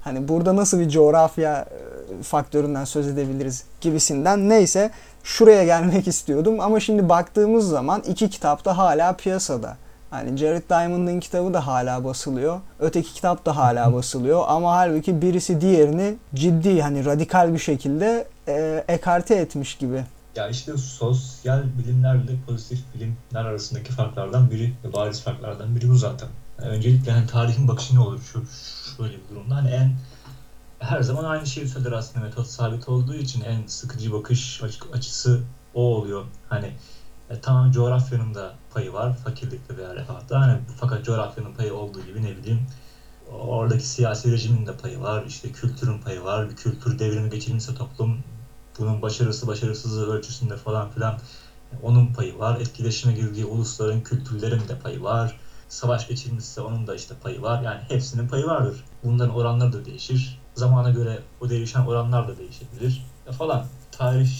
[0.00, 1.87] Hani burada nasıl bir coğrafya e,
[2.22, 4.48] faktöründen söz edebiliriz gibisinden.
[4.48, 4.90] Neyse
[5.24, 9.76] şuraya gelmek istiyordum ama şimdi baktığımız zaman iki kitap da hala piyasada.
[10.10, 12.60] Hani Jared Diamond'ın kitabı da hala basılıyor.
[12.80, 18.84] Öteki kitap da hala basılıyor ama halbuki birisi diğerini ciddi hani radikal bir şekilde e,
[18.88, 20.04] ekarte etmiş gibi.
[20.36, 26.28] Ya işte sosyal bilimlerle pozitif bilimler arasındaki farklardan biri, ve bariz farklardan biri bu zaten.
[26.58, 28.44] Yani öncelikle hani tarihin bakışı ne olur şu
[28.96, 29.92] şöyle bir durumda hani en
[30.78, 35.40] her zaman aynı şeyi söyler aslında metot sabit olduğu için en sıkıcı bakış açı- açısı
[35.74, 36.24] o oluyor.
[36.48, 36.74] Hani
[37.30, 42.22] e, tamam coğrafyanın da payı var fakirlikte veya refahatta hani fakat coğrafyanın payı olduğu gibi
[42.22, 42.66] ne bileyim
[43.30, 48.24] oradaki siyasi rejimin de payı var işte kültürün payı var bir kültür devrimi geçirmişse toplum
[48.78, 51.20] bunun başarısı başarısızlığı ölçüsünde falan filan
[51.72, 52.60] e, onun payı var.
[52.60, 55.40] Etkileşime girdiği ulusların kültürlerin de payı var.
[55.68, 57.62] Savaş geçirmişse onun da işte payı var.
[57.62, 58.84] Yani hepsinin payı vardır.
[59.02, 60.42] Bunların oranları da değişir.
[60.58, 63.04] Zamana göre o değişen oranlar da değişebilir
[63.38, 63.64] falan.
[63.92, 64.30] Tarih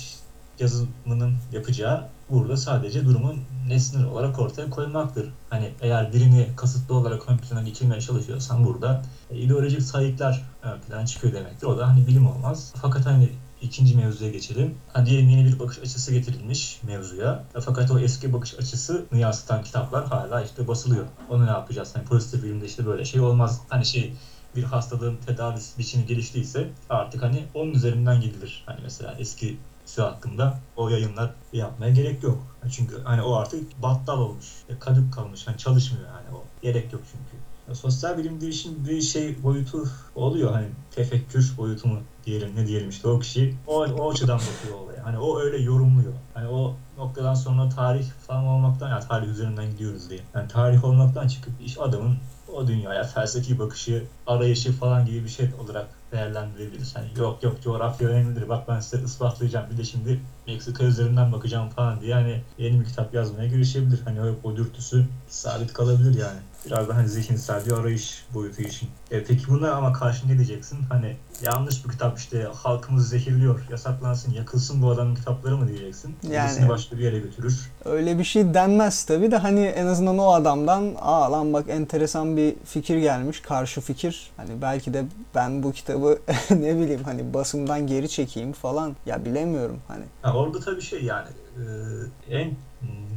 [0.59, 5.28] yazımının yapacağı burada sadece durumun nesnel olarak ortaya koymaktır.
[5.50, 11.07] Hani eğer birini kasıtlı olarak ön plana geçirmeye çalışıyorsan burada e, ideolojik sayıklar ön plana
[11.07, 11.66] çıkıyor demektir.
[11.66, 12.72] O da hani bilim olmaz.
[12.83, 13.28] Fakat hani
[13.62, 14.74] ikinci mevzuya geçelim.
[14.92, 17.44] Hani yeni bir bakış açısı getirilmiş mevzuya.
[17.54, 21.04] E, Fakat o eski bakış açısını yansıtan kitaplar hala işte basılıyor.
[21.31, 21.96] Onu ne yapacağız?
[21.96, 23.61] Hani pozitif bilimde işte böyle şey olmaz.
[23.68, 24.14] Hani şey
[24.54, 28.62] bir hastalığın tedavi biçimi geliştiyse artık hani onun üzerinden gidilir.
[28.66, 29.61] Hani mesela eski
[29.96, 32.58] hakkında o yayınlar yapmaya gerek yok.
[32.70, 36.44] Çünkü hani o artık battal olmuş, kadük kalmış, hani çalışmıyor hani o.
[36.62, 37.37] Gerek yok çünkü.
[37.68, 42.88] Ya sosyal bilimde işin bir şey boyutu oluyor hani tefekkür boyutu mu diyelim ne diyelim
[42.88, 45.04] işte o kişi o, o açıdan bakıyor olaya.
[45.04, 46.12] Hani o öyle yorumluyor.
[46.34, 50.20] Hani o noktadan sonra tarih falan olmaktan ya tarih üzerinden gidiyoruz diye.
[50.34, 52.18] Yani tarih olmaktan çıkıp iş adamın
[52.52, 56.96] o dünyaya felsefi bakışı, arayışı falan gibi bir şey olarak değerlendirebiliriz.
[56.96, 61.68] Hani yok yok coğrafya önemlidir bak ben size ispatlayacağım bir de şimdi Meksika üzerinden bakacağım
[61.68, 64.00] falan diye hani yeni bir kitap yazmaya girişebilir.
[64.04, 66.38] Hani o, o dürtüsü sabit kalabilir yani.
[66.66, 68.88] Biraz da hani zihinsel bir arayış boyutu için.
[69.11, 70.79] E, peki buna ama karşı ne diyeceksin?
[70.88, 76.16] Hani yanlış bir kitap işte halkımızı zehirliyor, yasaklansın, yakılsın bu adamın kitapları mı diyeceksin?
[76.23, 77.71] Yani- Birisini başka bir yere götürür.
[77.85, 82.37] Öyle bir şey denmez tabi de hani en azından o adamdan aa lan bak enteresan
[82.37, 84.31] bir fikir gelmiş karşı fikir.
[84.37, 86.18] Hani belki de ben bu kitabı
[86.51, 90.05] ne bileyim hani basımdan geri çekeyim falan ya bilemiyorum hani.
[90.23, 92.51] Ha, orada tabii şey yani e, en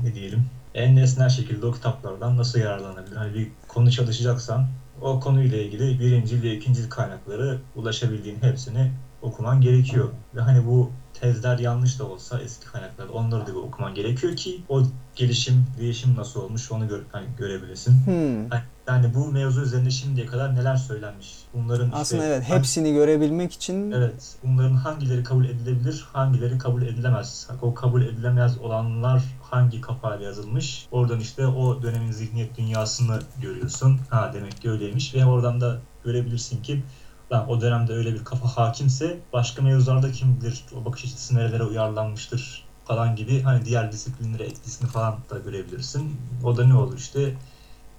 [0.04, 3.16] ne diyelim en nesnel şekilde o kitaplardan nasıl yararlanabilir?
[3.16, 4.68] Hani bir konu çalışacaksan
[5.02, 10.10] o konuyla ilgili birinci ve ikinci kaynakları ulaşabildiğin hepsini okuman gerekiyor.
[10.36, 14.62] Ve hani bu tezler yanlış da olsa eski kaynaklarda onları da bir okuman gerekiyor ki
[14.70, 14.84] o
[15.16, 18.06] gelişim, değişim nasıl olmuş onu gör, hani görebilesin.
[18.06, 18.38] Hmm.
[18.42, 21.38] Yani- Yani bu mevzu üzerinde şimdiye kadar neler söylenmiş?
[21.54, 24.36] Bunların işte Aslında evet hangi- hepsini görebilmek için Evet.
[24.44, 27.48] Bunların hangileri kabul edilebilir, hangileri kabul edilemez.
[27.62, 30.88] O kabul edilemez olanlar hangi kafayla yazılmış?
[30.92, 34.00] Oradan işte o dönemin zihniyet dünyasını görüyorsun.
[34.10, 36.84] Ha demek ki öyleymiş ve oradan da görebilirsin ki
[37.32, 41.64] lan o dönemde öyle bir kafa hakimse başka mevzularda kim bilir o bakış açısı nerelere
[41.64, 46.18] uyarlanmıştır falan gibi hani diğer disiplinlere etkisini falan da görebilirsin.
[46.44, 47.36] O da ne olur işte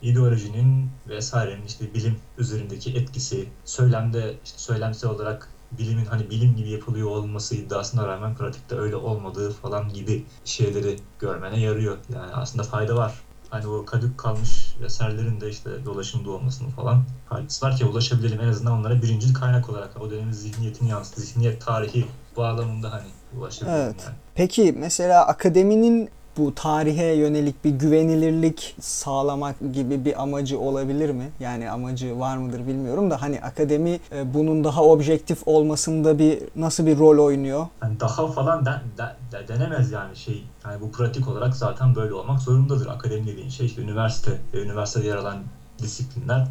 [0.02, 7.08] ideolojinin vesairenin işte bilim üzerindeki etkisi, söylemde işte söylemsel olarak bilimin hani bilim gibi yapılıyor
[7.08, 11.96] olması iddiasına rağmen pratikte öyle olmadığı falan gibi şeyleri görmene yarıyor.
[12.14, 13.14] Yani aslında fayda var.
[13.50, 18.48] Hani o kadük kalmış eserlerin de işte dolaşımda olmasının falan faydası var ki ulaşabilelim en
[18.48, 22.06] azından onlara birinci kaynak olarak o dönemin zihniyetini yansıtı, zihniyet tarihi
[22.36, 23.08] bağlamında hani
[23.38, 23.96] ulaşabilelim Evet.
[24.06, 24.16] yani.
[24.34, 31.30] Peki mesela akademinin bu tarihe yönelik bir güvenilirlik sağlamak gibi bir amacı olabilir mi?
[31.40, 36.86] Yani amacı var mıdır bilmiyorum da hani akademi e, bunun daha objektif olmasında bir nasıl
[36.86, 37.66] bir rol oynuyor?
[37.82, 40.44] Yani daha falan den- de- de- denemez yani şey.
[40.64, 42.86] Yani bu pratik olarak zaten böyle olmak zorundadır.
[42.86, 45.38] Akademi dediğin şey işte üniversite ve üniversitede yer alan
[45.82, 46.46] disiplinler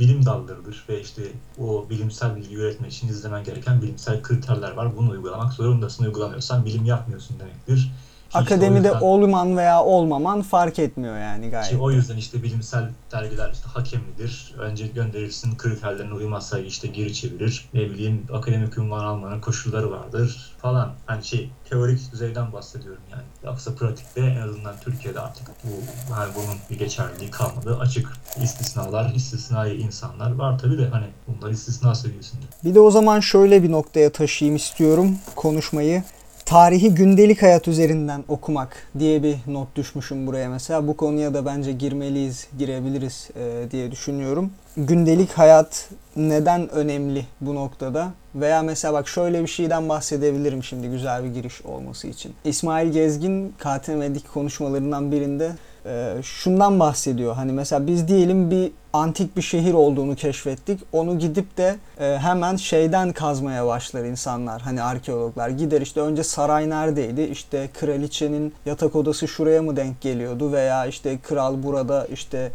[0.00, 1.22] bilim dallarıdır ve işte
[1.62, 4.96] o bilimsel bilgi üretmek için izlemen gereken bilimsel kriterler var.
[4.96, 6.04] Bunu uygulamak zorundasın.
[6.04, 7.92] Uygulamıyorsan bilim yapmıyorsun demektir.
[8.30, 11.80] Ki Akademide yüzden- olman veya olmaman fark etmiyor yani ki gayet.
[11.80, 14.54] o yüzden işte bilimsel dergiler işte hakemlidir.
[14.58, 17.68] Önce gönderirsin kriterlerine uymazsa işte geri çevirir.
[17.74, 20.92] Ne bileyim akademik ünvan almanın koşulları vardır falan.
[21.06, 23.22] Hani şey teorik düzeyden bahsediyorum yani.
[23.44, 25.68] Yoksa pratikte en azından Türkiye'de artık bu
[26.14, 27.78] hani bunun bir geçerliliği kalmadı.
[27.80, 28.12] Açık
[28.42, 32.42] istisnalar, istisnai insanlar var tabii de hani bunlar istisna seviyesinde.
[32.64, 36.02] Bir de o zaman şöyle bir noktaya taşıyayım istiyorum konuşmayı.
[36.50, 40.88] Tarihi gündelik hayat üzerinden okumak diye bir not düşmüşüm buraya mesela.
[40.88, 44.50] Bu konuya da bence girmeliyiz, girebiliriz e, diye düşünüyorum.
[44.76, 48.08] Gündelik hayat neden önemli bu noktada?
[48.34, 52.32] Veya mesela bak şöyle bir şeyden bahsedebilirim şimdi güzel bir giriş olması için.
[52.44, 55.50] İsmail Gezgin KTM'deki konuşmalarından birinde
[55.86, 57.34] e, şundan bahsediyor.
[57.34, 60.80] Hani mesela biz diyelim bir antik bir şehir olduğunu keşfettik.
[60.92, 64.62] Onu gidip de e, hemen şeyden kazmaya başlar insanlar.
[64.62, 67.22] Hani arkeologlar gider işte önce saray neredeydi?
[67.22, 72.52] İşte kraliçenin yatak odası şuraya mı denk geliyordu veya işte kral burada işte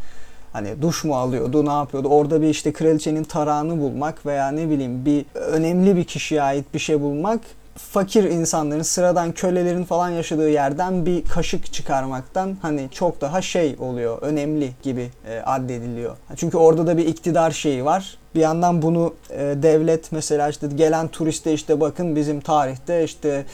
[0.52, 5.04] hani duş mu alıyordu ne yapıyordu orada bir işte kraliçenin tarağını bulmak veya ne bileyim
[5.04, 7.40] bir önemli bir kişiye ait bir şey bulmak
[7.76, 14.22] fakir insanların sıradan kölelerin falan yaşadığı yerden bir kaşık çıkarmaktan hani çok daha şey oluyor
[14.22, 16.16] önemli gibi e, addediliyor.
[16.36, 18.18] Çünkü orada da bir iktidar şeyi var.
[18.34, 23.44] Bir yandan bunu e, devlet mesela işte gelen turiste işte bakın bizim tarihte işte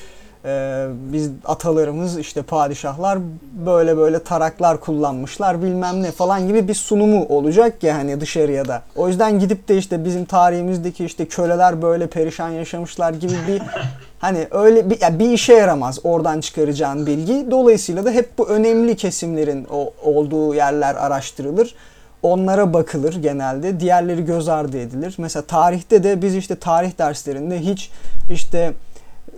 [0.44, 3.18] ee, biz atalarımız işte padişahlar
[3.66, 8.83] böyle böyle taraklar kullanmışlar bilmem ne falan gibi bir sunumu olacak ya hani dışarıya da.
[8.96, 13.62] O yüzden gidip de işte bizim tarihimizdeki işte köleler böyle perişan yaşamışlar gibi bir
[14.18, 17.46] hani öyle bir, ya bir işe yaramaz oradan çıkaracağın bilgi.
[17.50, 21.74] Dolayısıyla da hep bu önemli kesimlerin o, olduğu yerler araştırılır.
[22.22, 23.81] Onlara bakılır genelde.
[23.81, 25.14] Diğerleri göz ardı edilir.
[25.18, 27.90] Mesela tarihte de biz işte tarih derslerinde hiç
[28.33, 28.72] işte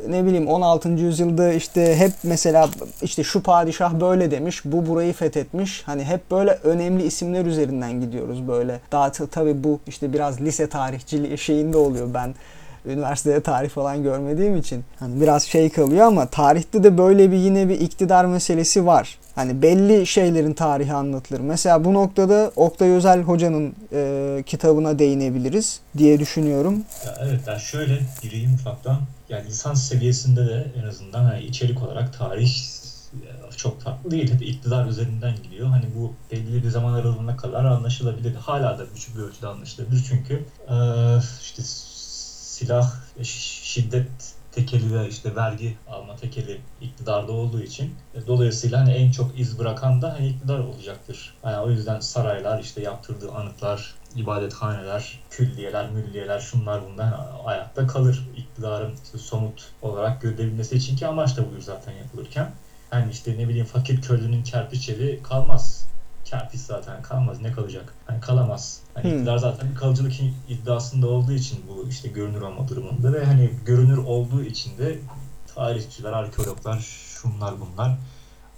[0.09, 0.89] ne bileyim 16.
[0.89, 2.69] yüzyılda işte hep mesela
[3.03, 5.83] işte şu padişah böyle demiş, bu burayı fethetmiş.
[5.87, 8.81] Hani hep böyle önemli isimler üzerinden gidiyoruz böyle.
[8.93, 12.35] Daha tabii bu işte biraz lise tarihçiliği şeyinde oluyor ben
[12.87, 14.85] üniversitede tarih falan görmediğim için.
[14.99, 19.19] Hani biraz şey kalıyor ama tarihte de böyle bir yine bir iktidar meselesi var.
[19.35, 21.41] Hani belli şeylerin tarihi anlatılır.
[21.41, 26.85] Mesela bu noktada Oktay Özel Hoca'nın e, kitabına değinebiliriz diye düşünüyorum.
[27.07, 29.01] Ya evet ben şöyle gireyim ufaktan.
[29.29, 32.57] Yani lisans seviyesinde de en azından hani içerik olarak tarih
[33.15, 34.33] e, çok farklı değil.
[34.33, 35.69] Hep iktidar üzerinden gidiyor.
[35.69, 38.35] Hani bu belli bir zaman aralığına kadar anlaşılabilir.
[38.35, 40.05] Hala da küçük bir ölçüde anlaşılabilir.
[40.09, 40.75] Çünkü e,
[41.43, 41.63] işte
[42.55, 49.11] silah, şiddet tekeli ve işte vergi alma tekeli iktidarda olduğu için e, dolayısıyla hani en
[49.11, 51.35] çok iz bırakan da hani iktidar olacaktır.
[51.45, 58.29] Yani o yüzden saraylar işte yaptırdığı anıtlar, ibadethaneler, külliyeler, mülliyeler şunlar bunlar hani ayakta kalır.
[58.37, 62.51] İktidarın işte somut olarak görülebilmesi için ki amaç da budur zaten yapılırken.
[62.93, 65.87] Yani işte ne bileyim fakir köylünün kerpiç evi kalmaz.
[66.25, 67.41] Kerpiç zaten kalmaz.
[67.41, 67.95] Ne kalacak?
[68.07, 68.81] Hani kalamaz.
[68.95, 69.13] Hani Hmm.
[69.13, 70.13] iktidar zaten bir kalıcılık
[70.49, 74.99] iddiasında olduğu için bu işte görünür olma durumunda ve hani görünür olduğu için de
[75.55, 77.97] tarihçiler, arkeologlar, şunlar bunlar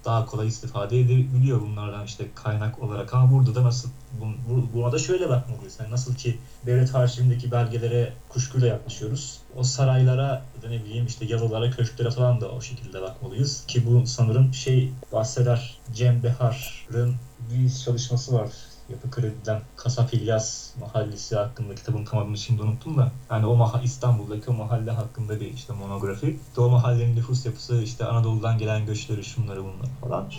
[0.05, 3.89] daha kolay istifade edebiliyor bunlardan işte kaynak olarak ama burada da nasıl
[4.21, 5.77] bu- bu- buna da şöyle bakmalıyız.
[5.81, 9.39] Yani nasıl ki devlet arşivindeki belgelere kuşkuyla yaklaşıyoruz.
[9.57, 13.65] O saraylara da ne bileyim işte yalılara, köşklere falan da o şekilde bakmalıyız.
[13.67, 17.15] Ki bu sanırım şey bahseder Cem Behar'ın
[17.51, 18.49] bir çalışması var.
[18.89, 23.11] Yapı Kredi'den Kasap İlyas Mahallesi hakkında kitabın tam adını şimdi unuttum da.
[23.31, 26.39] Yani o maha İstanbul'daki o mahalle hakkında bir işte monografi.
[26.49, 30.31] İşte o mahallenin nüfus yapısı, işte Anadolu'dan gelen göçleri, şunları bunları falan.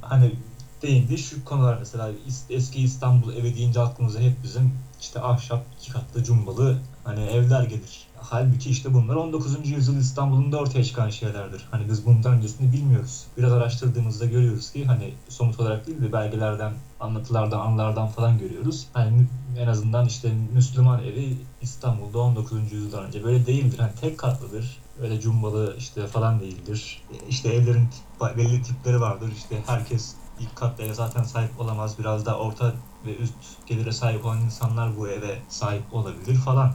[0.00, 0.34] Hani
[0.82, 2.10] değindi şu konular mesela
[2.50, 8.06] eski İstanbul evi deyince aklımıza hep bizim işte ahşap iki katlı cumbalı hani evler gelir.
[8.30, 9.68] Halbuki işte bunlar 19.
[9.68, 11.68] yüzyıl İstanbul'unda ortaya çıkan şeylerdir.
[11.70, 13.26] Hani biz bundan öncesini bilmiyoruz.
[13.38, 18.86] Biraz araştırdığımızda görüyoruz ki hani somut olarak değil de belgelerden, anlatılardan, anılardan falan görüyoruz.
[18.92, 19.26] Hani
[19.58, 22.72] en azından işte Müslüman evi İstanbul'da 19.
[22.72, 23.78] yüzyıldan önce böyle değildir.
[23.78, 24.78] Hani tek katlıdır.
[25.02, 27.02] Öyle cumbalı işte falan değildir.
[27.28, 27.88] İşte evlerin
[28.20, 29.32] tip- belli tipleri vardır.
[29.36, 31.98] İşte herkes ilk eve zaten sahip olamaz.
[31.98, 32.72] Biraz da orta
[33.06, 33.34] ve üst
[33.66, 36.72] gelire sahip olan insanlar bu eve sahip olabilir falan.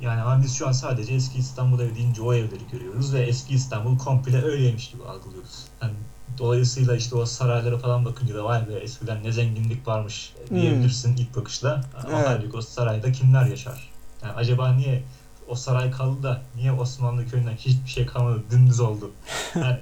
[0.00, 3.54] Yani ama biz şu an sadece eski İstanbul evi deyince o evleri görüyoruz ve eski
[3.54, 5.64] İstanbul komple öyleymiş gibi algılıyoruz.
[5.82, 5.92] Yani
[6.38, 11.36] dolayısıyla işte o saraylara falan bakınca da vay be eskiden ne zenginlik varmış diyebilirsin ilk
[11.36, 11.84] bakışla.
[12.06, 12.28] Ama Evet.
[12.28, 13.90] halbuki o sarayda kimler yaşar?
[14.22, 15.02] Yani acaba niye
[15.48, 19.10] o saray kaldı da niye Osmanlı köyünden hiçbir şey kalmadı dümdüz oldu?
[19.54, 19.78] Yani,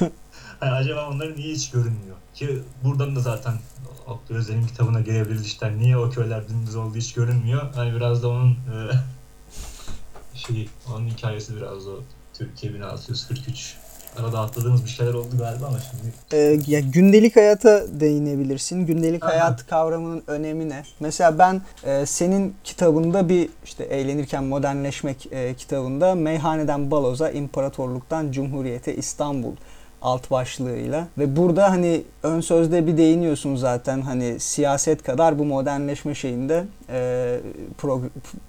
[0.62, 2.16] yani acaba onların niye hiç görünmüyor?
[2.34, 3.54] Ki buradan da zaten
[4.06, 7.74] Oktay Özel'in kitabına gelebiliriz işte niye o köyler dümdüz oldu hiç görünmüyor.
[7.74, 8.90] Hani biraz da onun e,
[10.46, 11.96] şey onun hikayesi biraz o
[12.34, 13.76] Türkiye 1643.
[14.18, 18.86] Arada atladığımız bir şeyler oldu galiba ama şimdi Ee, ya gündelik hayata değinebilirsin.
[18.86, 19.30] Gündelik Aha.
[19.30, 20.84] hayat kavramının önemi ne?
[21.00, 28.96] Mesela ben e, senin kitabında bir işte eğlenirken modernleşmek e, kitabında meyhaneden baloza, imparatorluktan cumhuriyete
[28.96, 29.52] İstanbul
[30.06, 31.06] alt başlığıyla.
[31.18, 37.40] Ve burada hani ön sözde bir değiniyorsun zaten hani siyaset kadar bu modernleşme şeyinde e,
[37.82, 38.08] pro-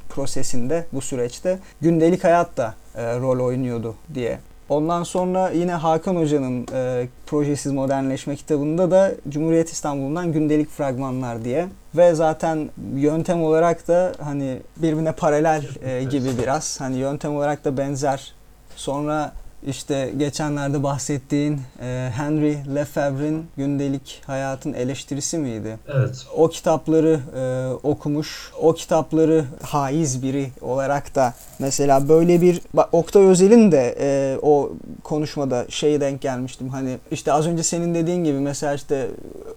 [0.10, 4.39] prosesinde bu süreçte gündelik hayat da e, rol oynuyordu diye.
[4.70, 11.67] Ondan sonra yine Hakan Hoca'nın e, Projesiz Modernleşme kitabında da Cumhuriyet İstanbul'dan gündelik fragmanlar diye.
[11.96, 16.82] Ve zaten yöntem olarak da hani birbirine paralel e, gibi biraz.
[16.82, 18.34] Hani yöntem olarak da benzer.
[18.76, 19.32] Sonra
[19.65, 25.78] işte geçenlerde bahsettiğin e, Henry Lefebvre'in gündelik hayatın eleştirisi miydi?
[25.88, 26.26] evet.
[26.36, 33.24] O kitapları e, okumuş, o kitapları haiz biri olarak da mesela böyle bir bak Oktay
[33.24, 34.72] Özel'in de e, o
[35.04, 36.70] konuşmada şeye denk gelmiştim.
[36.70, 39.08] Hani işte az önce senin dediğin gibi mesela işte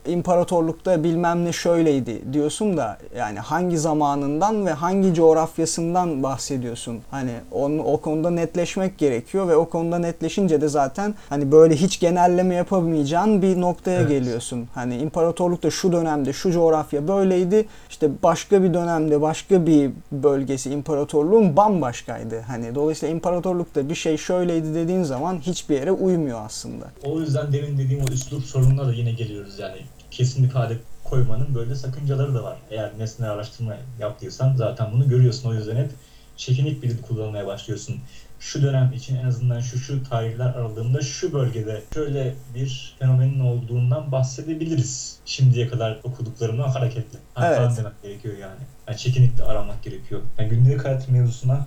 [0.06, 7.00] imparatorlukta bilmem ne şöyleydi diyorsun da yani hangi zamanından ve hangi coğrafyasından bahsediyorsun?
[7.10, 12.00] Hani onu o konuda netleşmek gerekiyor ve o konuda netleşince de zaten hani böyle hiç
[12.00, 14.09] genelleme yapamayacağın bir noktaya Evet.
[14.09, 14.68] geliyorsun.
[14.74, 17.66] Hani imparatorlukta şu dönemde şu coğrafya böyleydi.
[17.90, 22.40] İşte başka bir dönemde başka bir bölgesi imparatorluğun bambaşkaydı.
[22.40, 26.85] Hani dolayısıyla imparatorlukta bir şey şöyleydi dediğin zaman hiçbir yere uymuyor aslında.
[27.05, 29.76] O yüzden demin dediğim o üslup sorununa da yine geliyoruz yani.
[30.11, 32.57] Kesin ifade koymanın böyle sakıncaları da var.
[32.70, 35.50] Eğer nesne araştırma yaptıysan zaten bunu görüyorsun.
[35.50, 35.90] O yüzden hep
[36.37, 37.96] çekinik bir dil kullanmaya başlıyorsun.
[38.40, 44.12] Şu dönem için en azından şu şu tarihler aralığında şu bölgede şöyle bir fenomenin olduğundan
[44.12, 45.18] bahsedebiliriz.
[45.24, 47.18] Şimdiye kadar okuduklarımdan hareketle.
[47.35, 47.76] Hani Evet.
[47.79, 48.61] demek gerekiyor yani.
[48.88, 50.20] yani çekinikle aramak gerekiyor.
[50.38, 51.66] Yani gündelik hayat mevzusuna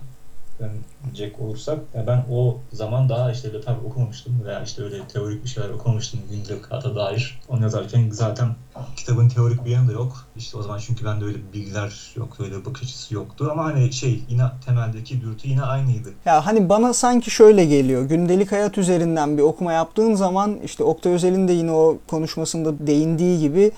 [0.60, 5.48] dönecek olursak ya ben o zaman daha işte tabii okumamıştım veya işte öyle teorik bir
[5.48, 7.40] şeyler okumamıştım gündelik hayata dair.
[7.48, 8.48] Onu yazarken zaten
[8.96, 10.26] kitabın teorik bir yanı da yok.
[10.36, 14.20] İşte o zaman çünkü bende öyle bilgiler yok, öyle bakış açısı yoktu ama hani şey
[14.28, 16.08] yine temeldeki dürtü yine aynıydı.
[16.24, 18.02] Ya hani bana sanki şöyle geliyor.
[18.02, 23.40] Gündelik hayat üzerinden bir okuma yaptığın zaman işte Oktay Özel'in de yine o konuşmasında değindiği
[23.40, 23.72] gibi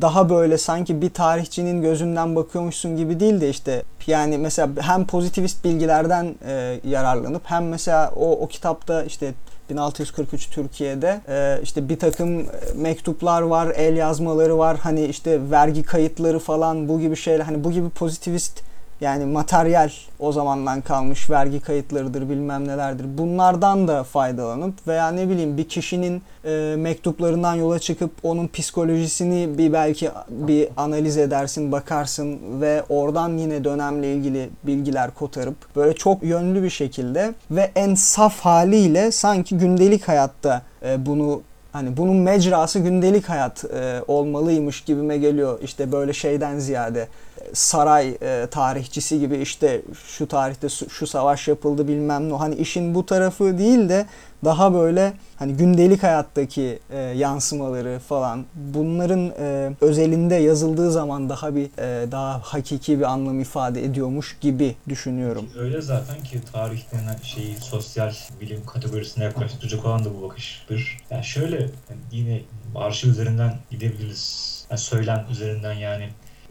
[0.00, 5.64] daha böyle sanki bir tarihçinin gözünden bakıyormuşsun gibi değil de işte yani mesela hem pozitivist
[5.64, 9.34] bilgilerden e, yararlanıp hem mesela o, o kitapta işte
[9.70, 14.78] 1643 Türkiye'de e, işte bir takım mektuplar var, el yazmaları var.
[14.82, 18.69] Hani işte vergi kayıtları falan bu gibi şeyler hani bu gibi pozitivist
[19.00, 23.06] yani materyal o zamandan kalmış vergi kayıtlarıdır bilmem nelerdir.
[23.18, 29.72] Bunlardan da faydalanıp veya ne bileyim bir kişinin e, mektuplarından yola çıkıp onun psikolojisini bir
[29.72, 36.62] belki bir analiz edersin, bakarsın ve oradan yine dönemle ilgili bilgiler kotarıp böyle çok yönlü
[36.62, 41.42] bir şekilde ve en saf haliyle sanki gündelik hayatta e, bunu
[41.72, 45.58] Hani bunun mecrası gündelik hayat e, olmalıymış gibime geliyor.
[45.62, 47.00] İşte böyle şeyden ziyade
[47.40, 52.34] e, saray e, tarihçisi gibi işte şu tarihte su- şu savaş yapıldı bilmem ne.
[52.34, 54.06] Hani işin bu tarafı değil de
[54.44, 61.64] daha böyle hani gündelik hayattaki e, yansımaları falan bunların e, özelinde yazıldığı zaman daha bir
[61.78, 65.48] e, daha hakiki bir anlam ifade ediyormuş gibi düşünüyorum.
[65.58, 70.98] Öyle zaten ki tarih denen şeyi sosyal bilim kategorisine yaklaştıracak olan da bu bakıştır.
[71.10, 72.40] Yani şöyle yani yine
[72.74, 74.50] arşiv üzerinden gidebiliriz.
[74.70, 76.08] Yani söylem üzerinden yani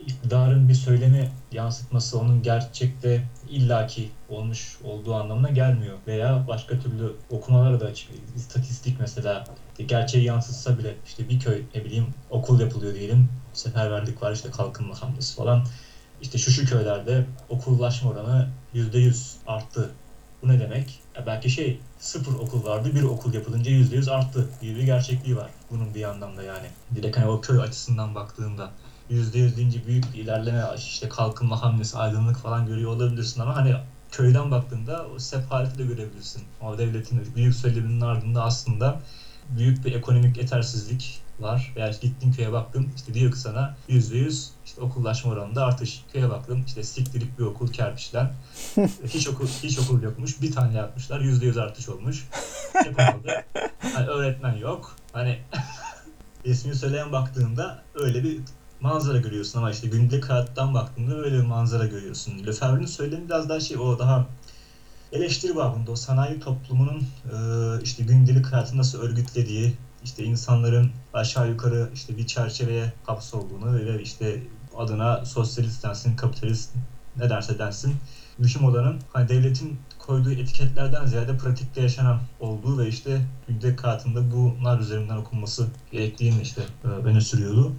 [0.10, 5.98] iktidarın bir söylemi yansıtması onun gerçekte illaki olmuş olduğu anlamına gelmiyor.
[6.08, 8.10] Veya başka türlü okumalara da açık.
[8.36, 9.44] İstatistik mesela
[9.88, 13.30] gerçeği yansıtsa bile işte bir köy ne bileyim okul yapılıyor diyelim.
[13.54, 15.66] Seferberlik var işte kalkınma hamlesi falan.
[16.22, 19.92] İşte şu şu köylerde okullaşma oranı %100 arttı.
[20.42, 21.00] Bu ne demek?
[21.16, 25.52] Ya belki şey sıfır okul vardı bir okul yapılınca %100 arttı diye bir gerçekliği var.
[25.72, 26.68] Bunun bir anlamda yani.
[26.96, 28.72] Direkt hani o köy açısından baktığında
[29.10, 33.76] %100 deyince büyük bir ilerleme işte kalkınma hamlesi aydınlık falan görüyor olabilirsin ama hani
[34.12, 36.44] köyden baktığında o sefaleti de görebilirsin.
[36.62, 39.02] O devletin büyük söyleminin ardında aslında
[39.58, 41.74] büyük bir ekonomik yetersizlik var.
[41.76, 46.02] Veya gittin köye baktın işte diyor ki sana %100 işte okullaşma oranında artış.
[46.14, 48.34] Köye baktım işte siktirip bir okul kerpiçten.
[49.08, 50.42] hiç okul hiç okul yokmuş.
[50.42, 51.20] Bir tane yapmışlar.
[51.22, 52.28] %100 artış olmuş.
[52.86, 53.46] Yapamadı.
[53.94, 54.96] Hani öğretmen yok.
[55.14, 55.40] Hani
[56.46, 58.40] resmi söyleyen baktığında öyle bir
[58.82, 62.48] manzara görüyorsun ama işte gündelik hayattan baktığında öyle bir manzara görüyorsun.
[62.48, 64.28] Lefebvre'nin söylemi biraz daha şey o daha
[65.12, 67.36] eleştiri babında o sanayi toplumunun e,
[67.84, 69.74] işte gündelik hayatı nasıl örgütlediği
[70.04, 74.44] işte insanların aşağı yukarı işte bir çerçeveye hapsolduğunu ve işte
[74.78, 76.72] adına sosyalist densin, kapitalist
[77.16, 77.96] ne derse densin
[78.38, 84.80] mühim olanın hani devletin koyduğu etiketlerden ziyade pratikte yaşanan olduğu ve işte gündelik hayatında bunlar
[84.80, 87.74] üzerinden okunması gerektiğini işte e, öne sürüyordu.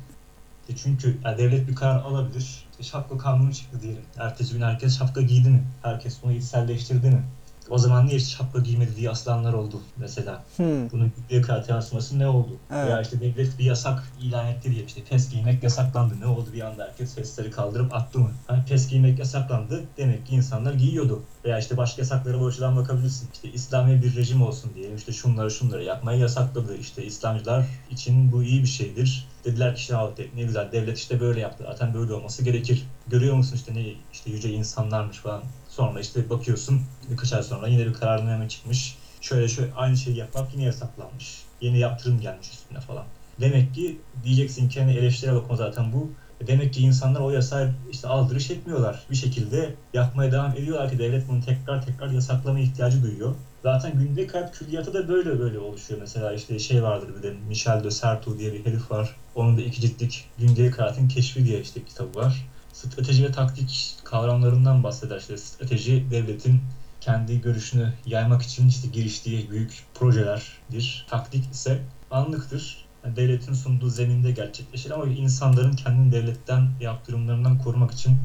[0.70, 2.64] E çünkü yani devlet bir karar alabilir.
[2.70, 4.02] İşte şapka kanunu çıktı diyelim.
[4.18, 5.64] Ertesi gün herkes şapka giydi mi?
[5.82, 7.22] Herkes bunu içselleştirdi mi?
[7.70, 10.44] O zaman niye şapka giymedi diye aslanlar oldu mesela.
[10.56, 10.90] Hmm.
[10.92, 12.56] Bunun gündelik hayat yansıması ne oldu?
[12.70, 12.86] Evet.
[12.86, 16.20] Veya işte devlet bir yasak ilan etti diye işte pes giymek yasaklandı.
[16.20, 18.30] Ne oldu bir anda herkes fesleri kaldırıp attı mı?
[18.46, 19.84] Hani pes giymek yasaklandı.
[19.96, 21.22] Demek ki insanlar giyiyordu.
[21.44, 23.28] Veya işte başka yasaklara bu açıdan bakabilirsin.
[23.32, 26.76] İşte İslami bir rejim olsun diye işte şunları şunları yapmayı yasakladı.
[26.76, 29.26] İşte İslamcılar için bu iyi bir şeydir.
[29.44, 31.64] Dediler ki işte "Aa, de- ne güzel devlet işte böyle yaptı.
[31.66, 32.82] Zaten böyle olması gerekir.
[33.06, 35.42] Görüyor musun işte ne işte yüce insanlarmış falan.
[35.68, 36.80] Sonra işte bakıyorsun
[37.10, 38.98] birkaç ay sonra yine bir kararname çıkmış.
[39.20, 41.44] Şöyle şöyle aynı şeyi yapmak yine yasaklanmış.
[41.60, 43.06] Yeni yaptırım gelmiş üstüne falan.
[43.40, 46.16] Demek ki diyeceksin ki hani eleştirel okuma zaten bu.
[46.40, 49.06] E Demek ki insanlar o yasağı işte aldırış etmiyorlar.
[49.10, 53.34] Bir şekilde yapmaya devam ediyorlar ki devlet bunu tekrar tekrar yasaklama ihtiyacı duyuyor.
[53.62, 56.00] Zaten gündelik hayat külliyatı da böyle böyle oluşuyor.
[56.00, 59.16] Mesela işte şey vardır bir de Michel de Certeau diye bir herif var.
[59.34, 62.46] Onun da iki ciltlik gündelik hayatın keşfi diye işte kitabı var.
[62.72, 65.18] Strateji ve taktik kavramlarından bahseder.
[65.18, 66.60] İşte strateji devletin
[67.00, 71.06] kendi görüşünü yaymak için işte giriştiği büyük projelerdir.
[71.10, 72.89] Taktik ise anlıktır.
[73.04, 78.18] Yani devletin sunduğu zeminde gerçekleşir ama insanların kendini devletten yaptırımlarından korumak için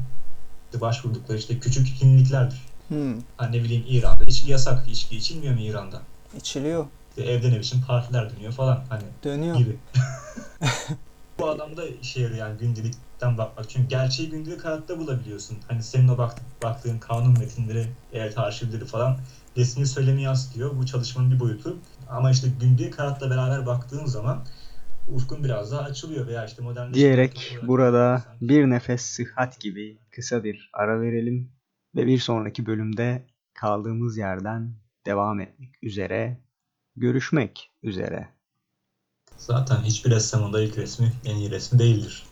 [0.80, 2.62] başvurdukları işte küçük yeniliklerdir.
[2.88, 3.20] Hmm.
[3.36, 4.88] Hani ne bileyim İran'da içki yasak.
[4.88, 6.02] İçki içilmiyor mu İran'da?
[6.36, 6.86] İçiliyor.
[7.10, 9.56] İşte evde ne biçim partiler dönüyor falan hani Dönüyor.
[9.56, 9.76] gibi.
[11.38, 13.70] Bu adamda işe yarıyor yani gündelikten bakmak.
[13.70, 15.58] Çünkü gerçeği gündelik hayatta bulabiliyorsun.
[15.68, 19.18] Hani senin o bak, baktığın kanun metinleri, evet arşivleri falan
[19.56, 20.76] resmi söylemi yansıtıyor.
[20.78, 21.76] Bu çalışmanın bir boyutu.
[22.10, 24.44] Ama işte gündelik hayatla beraber baktığın zaman
[25.08, 30.70] ufkun biraz daha açılıyor veya işte modern Diyerek burada bir nefes sıhhat gibi kısa bir
[30.72, 31.52] ara verelim
[31.96, 34.72] ve bir sonraki bölümde kaldığımız yerden
[35.06, 36.40] devam etmek üzere
[36.96, 38.28] görüşmek üzere.
[39.38, 42.25] Zaten hiçbir ressamın da ilk resmi en iyi resmi değildir.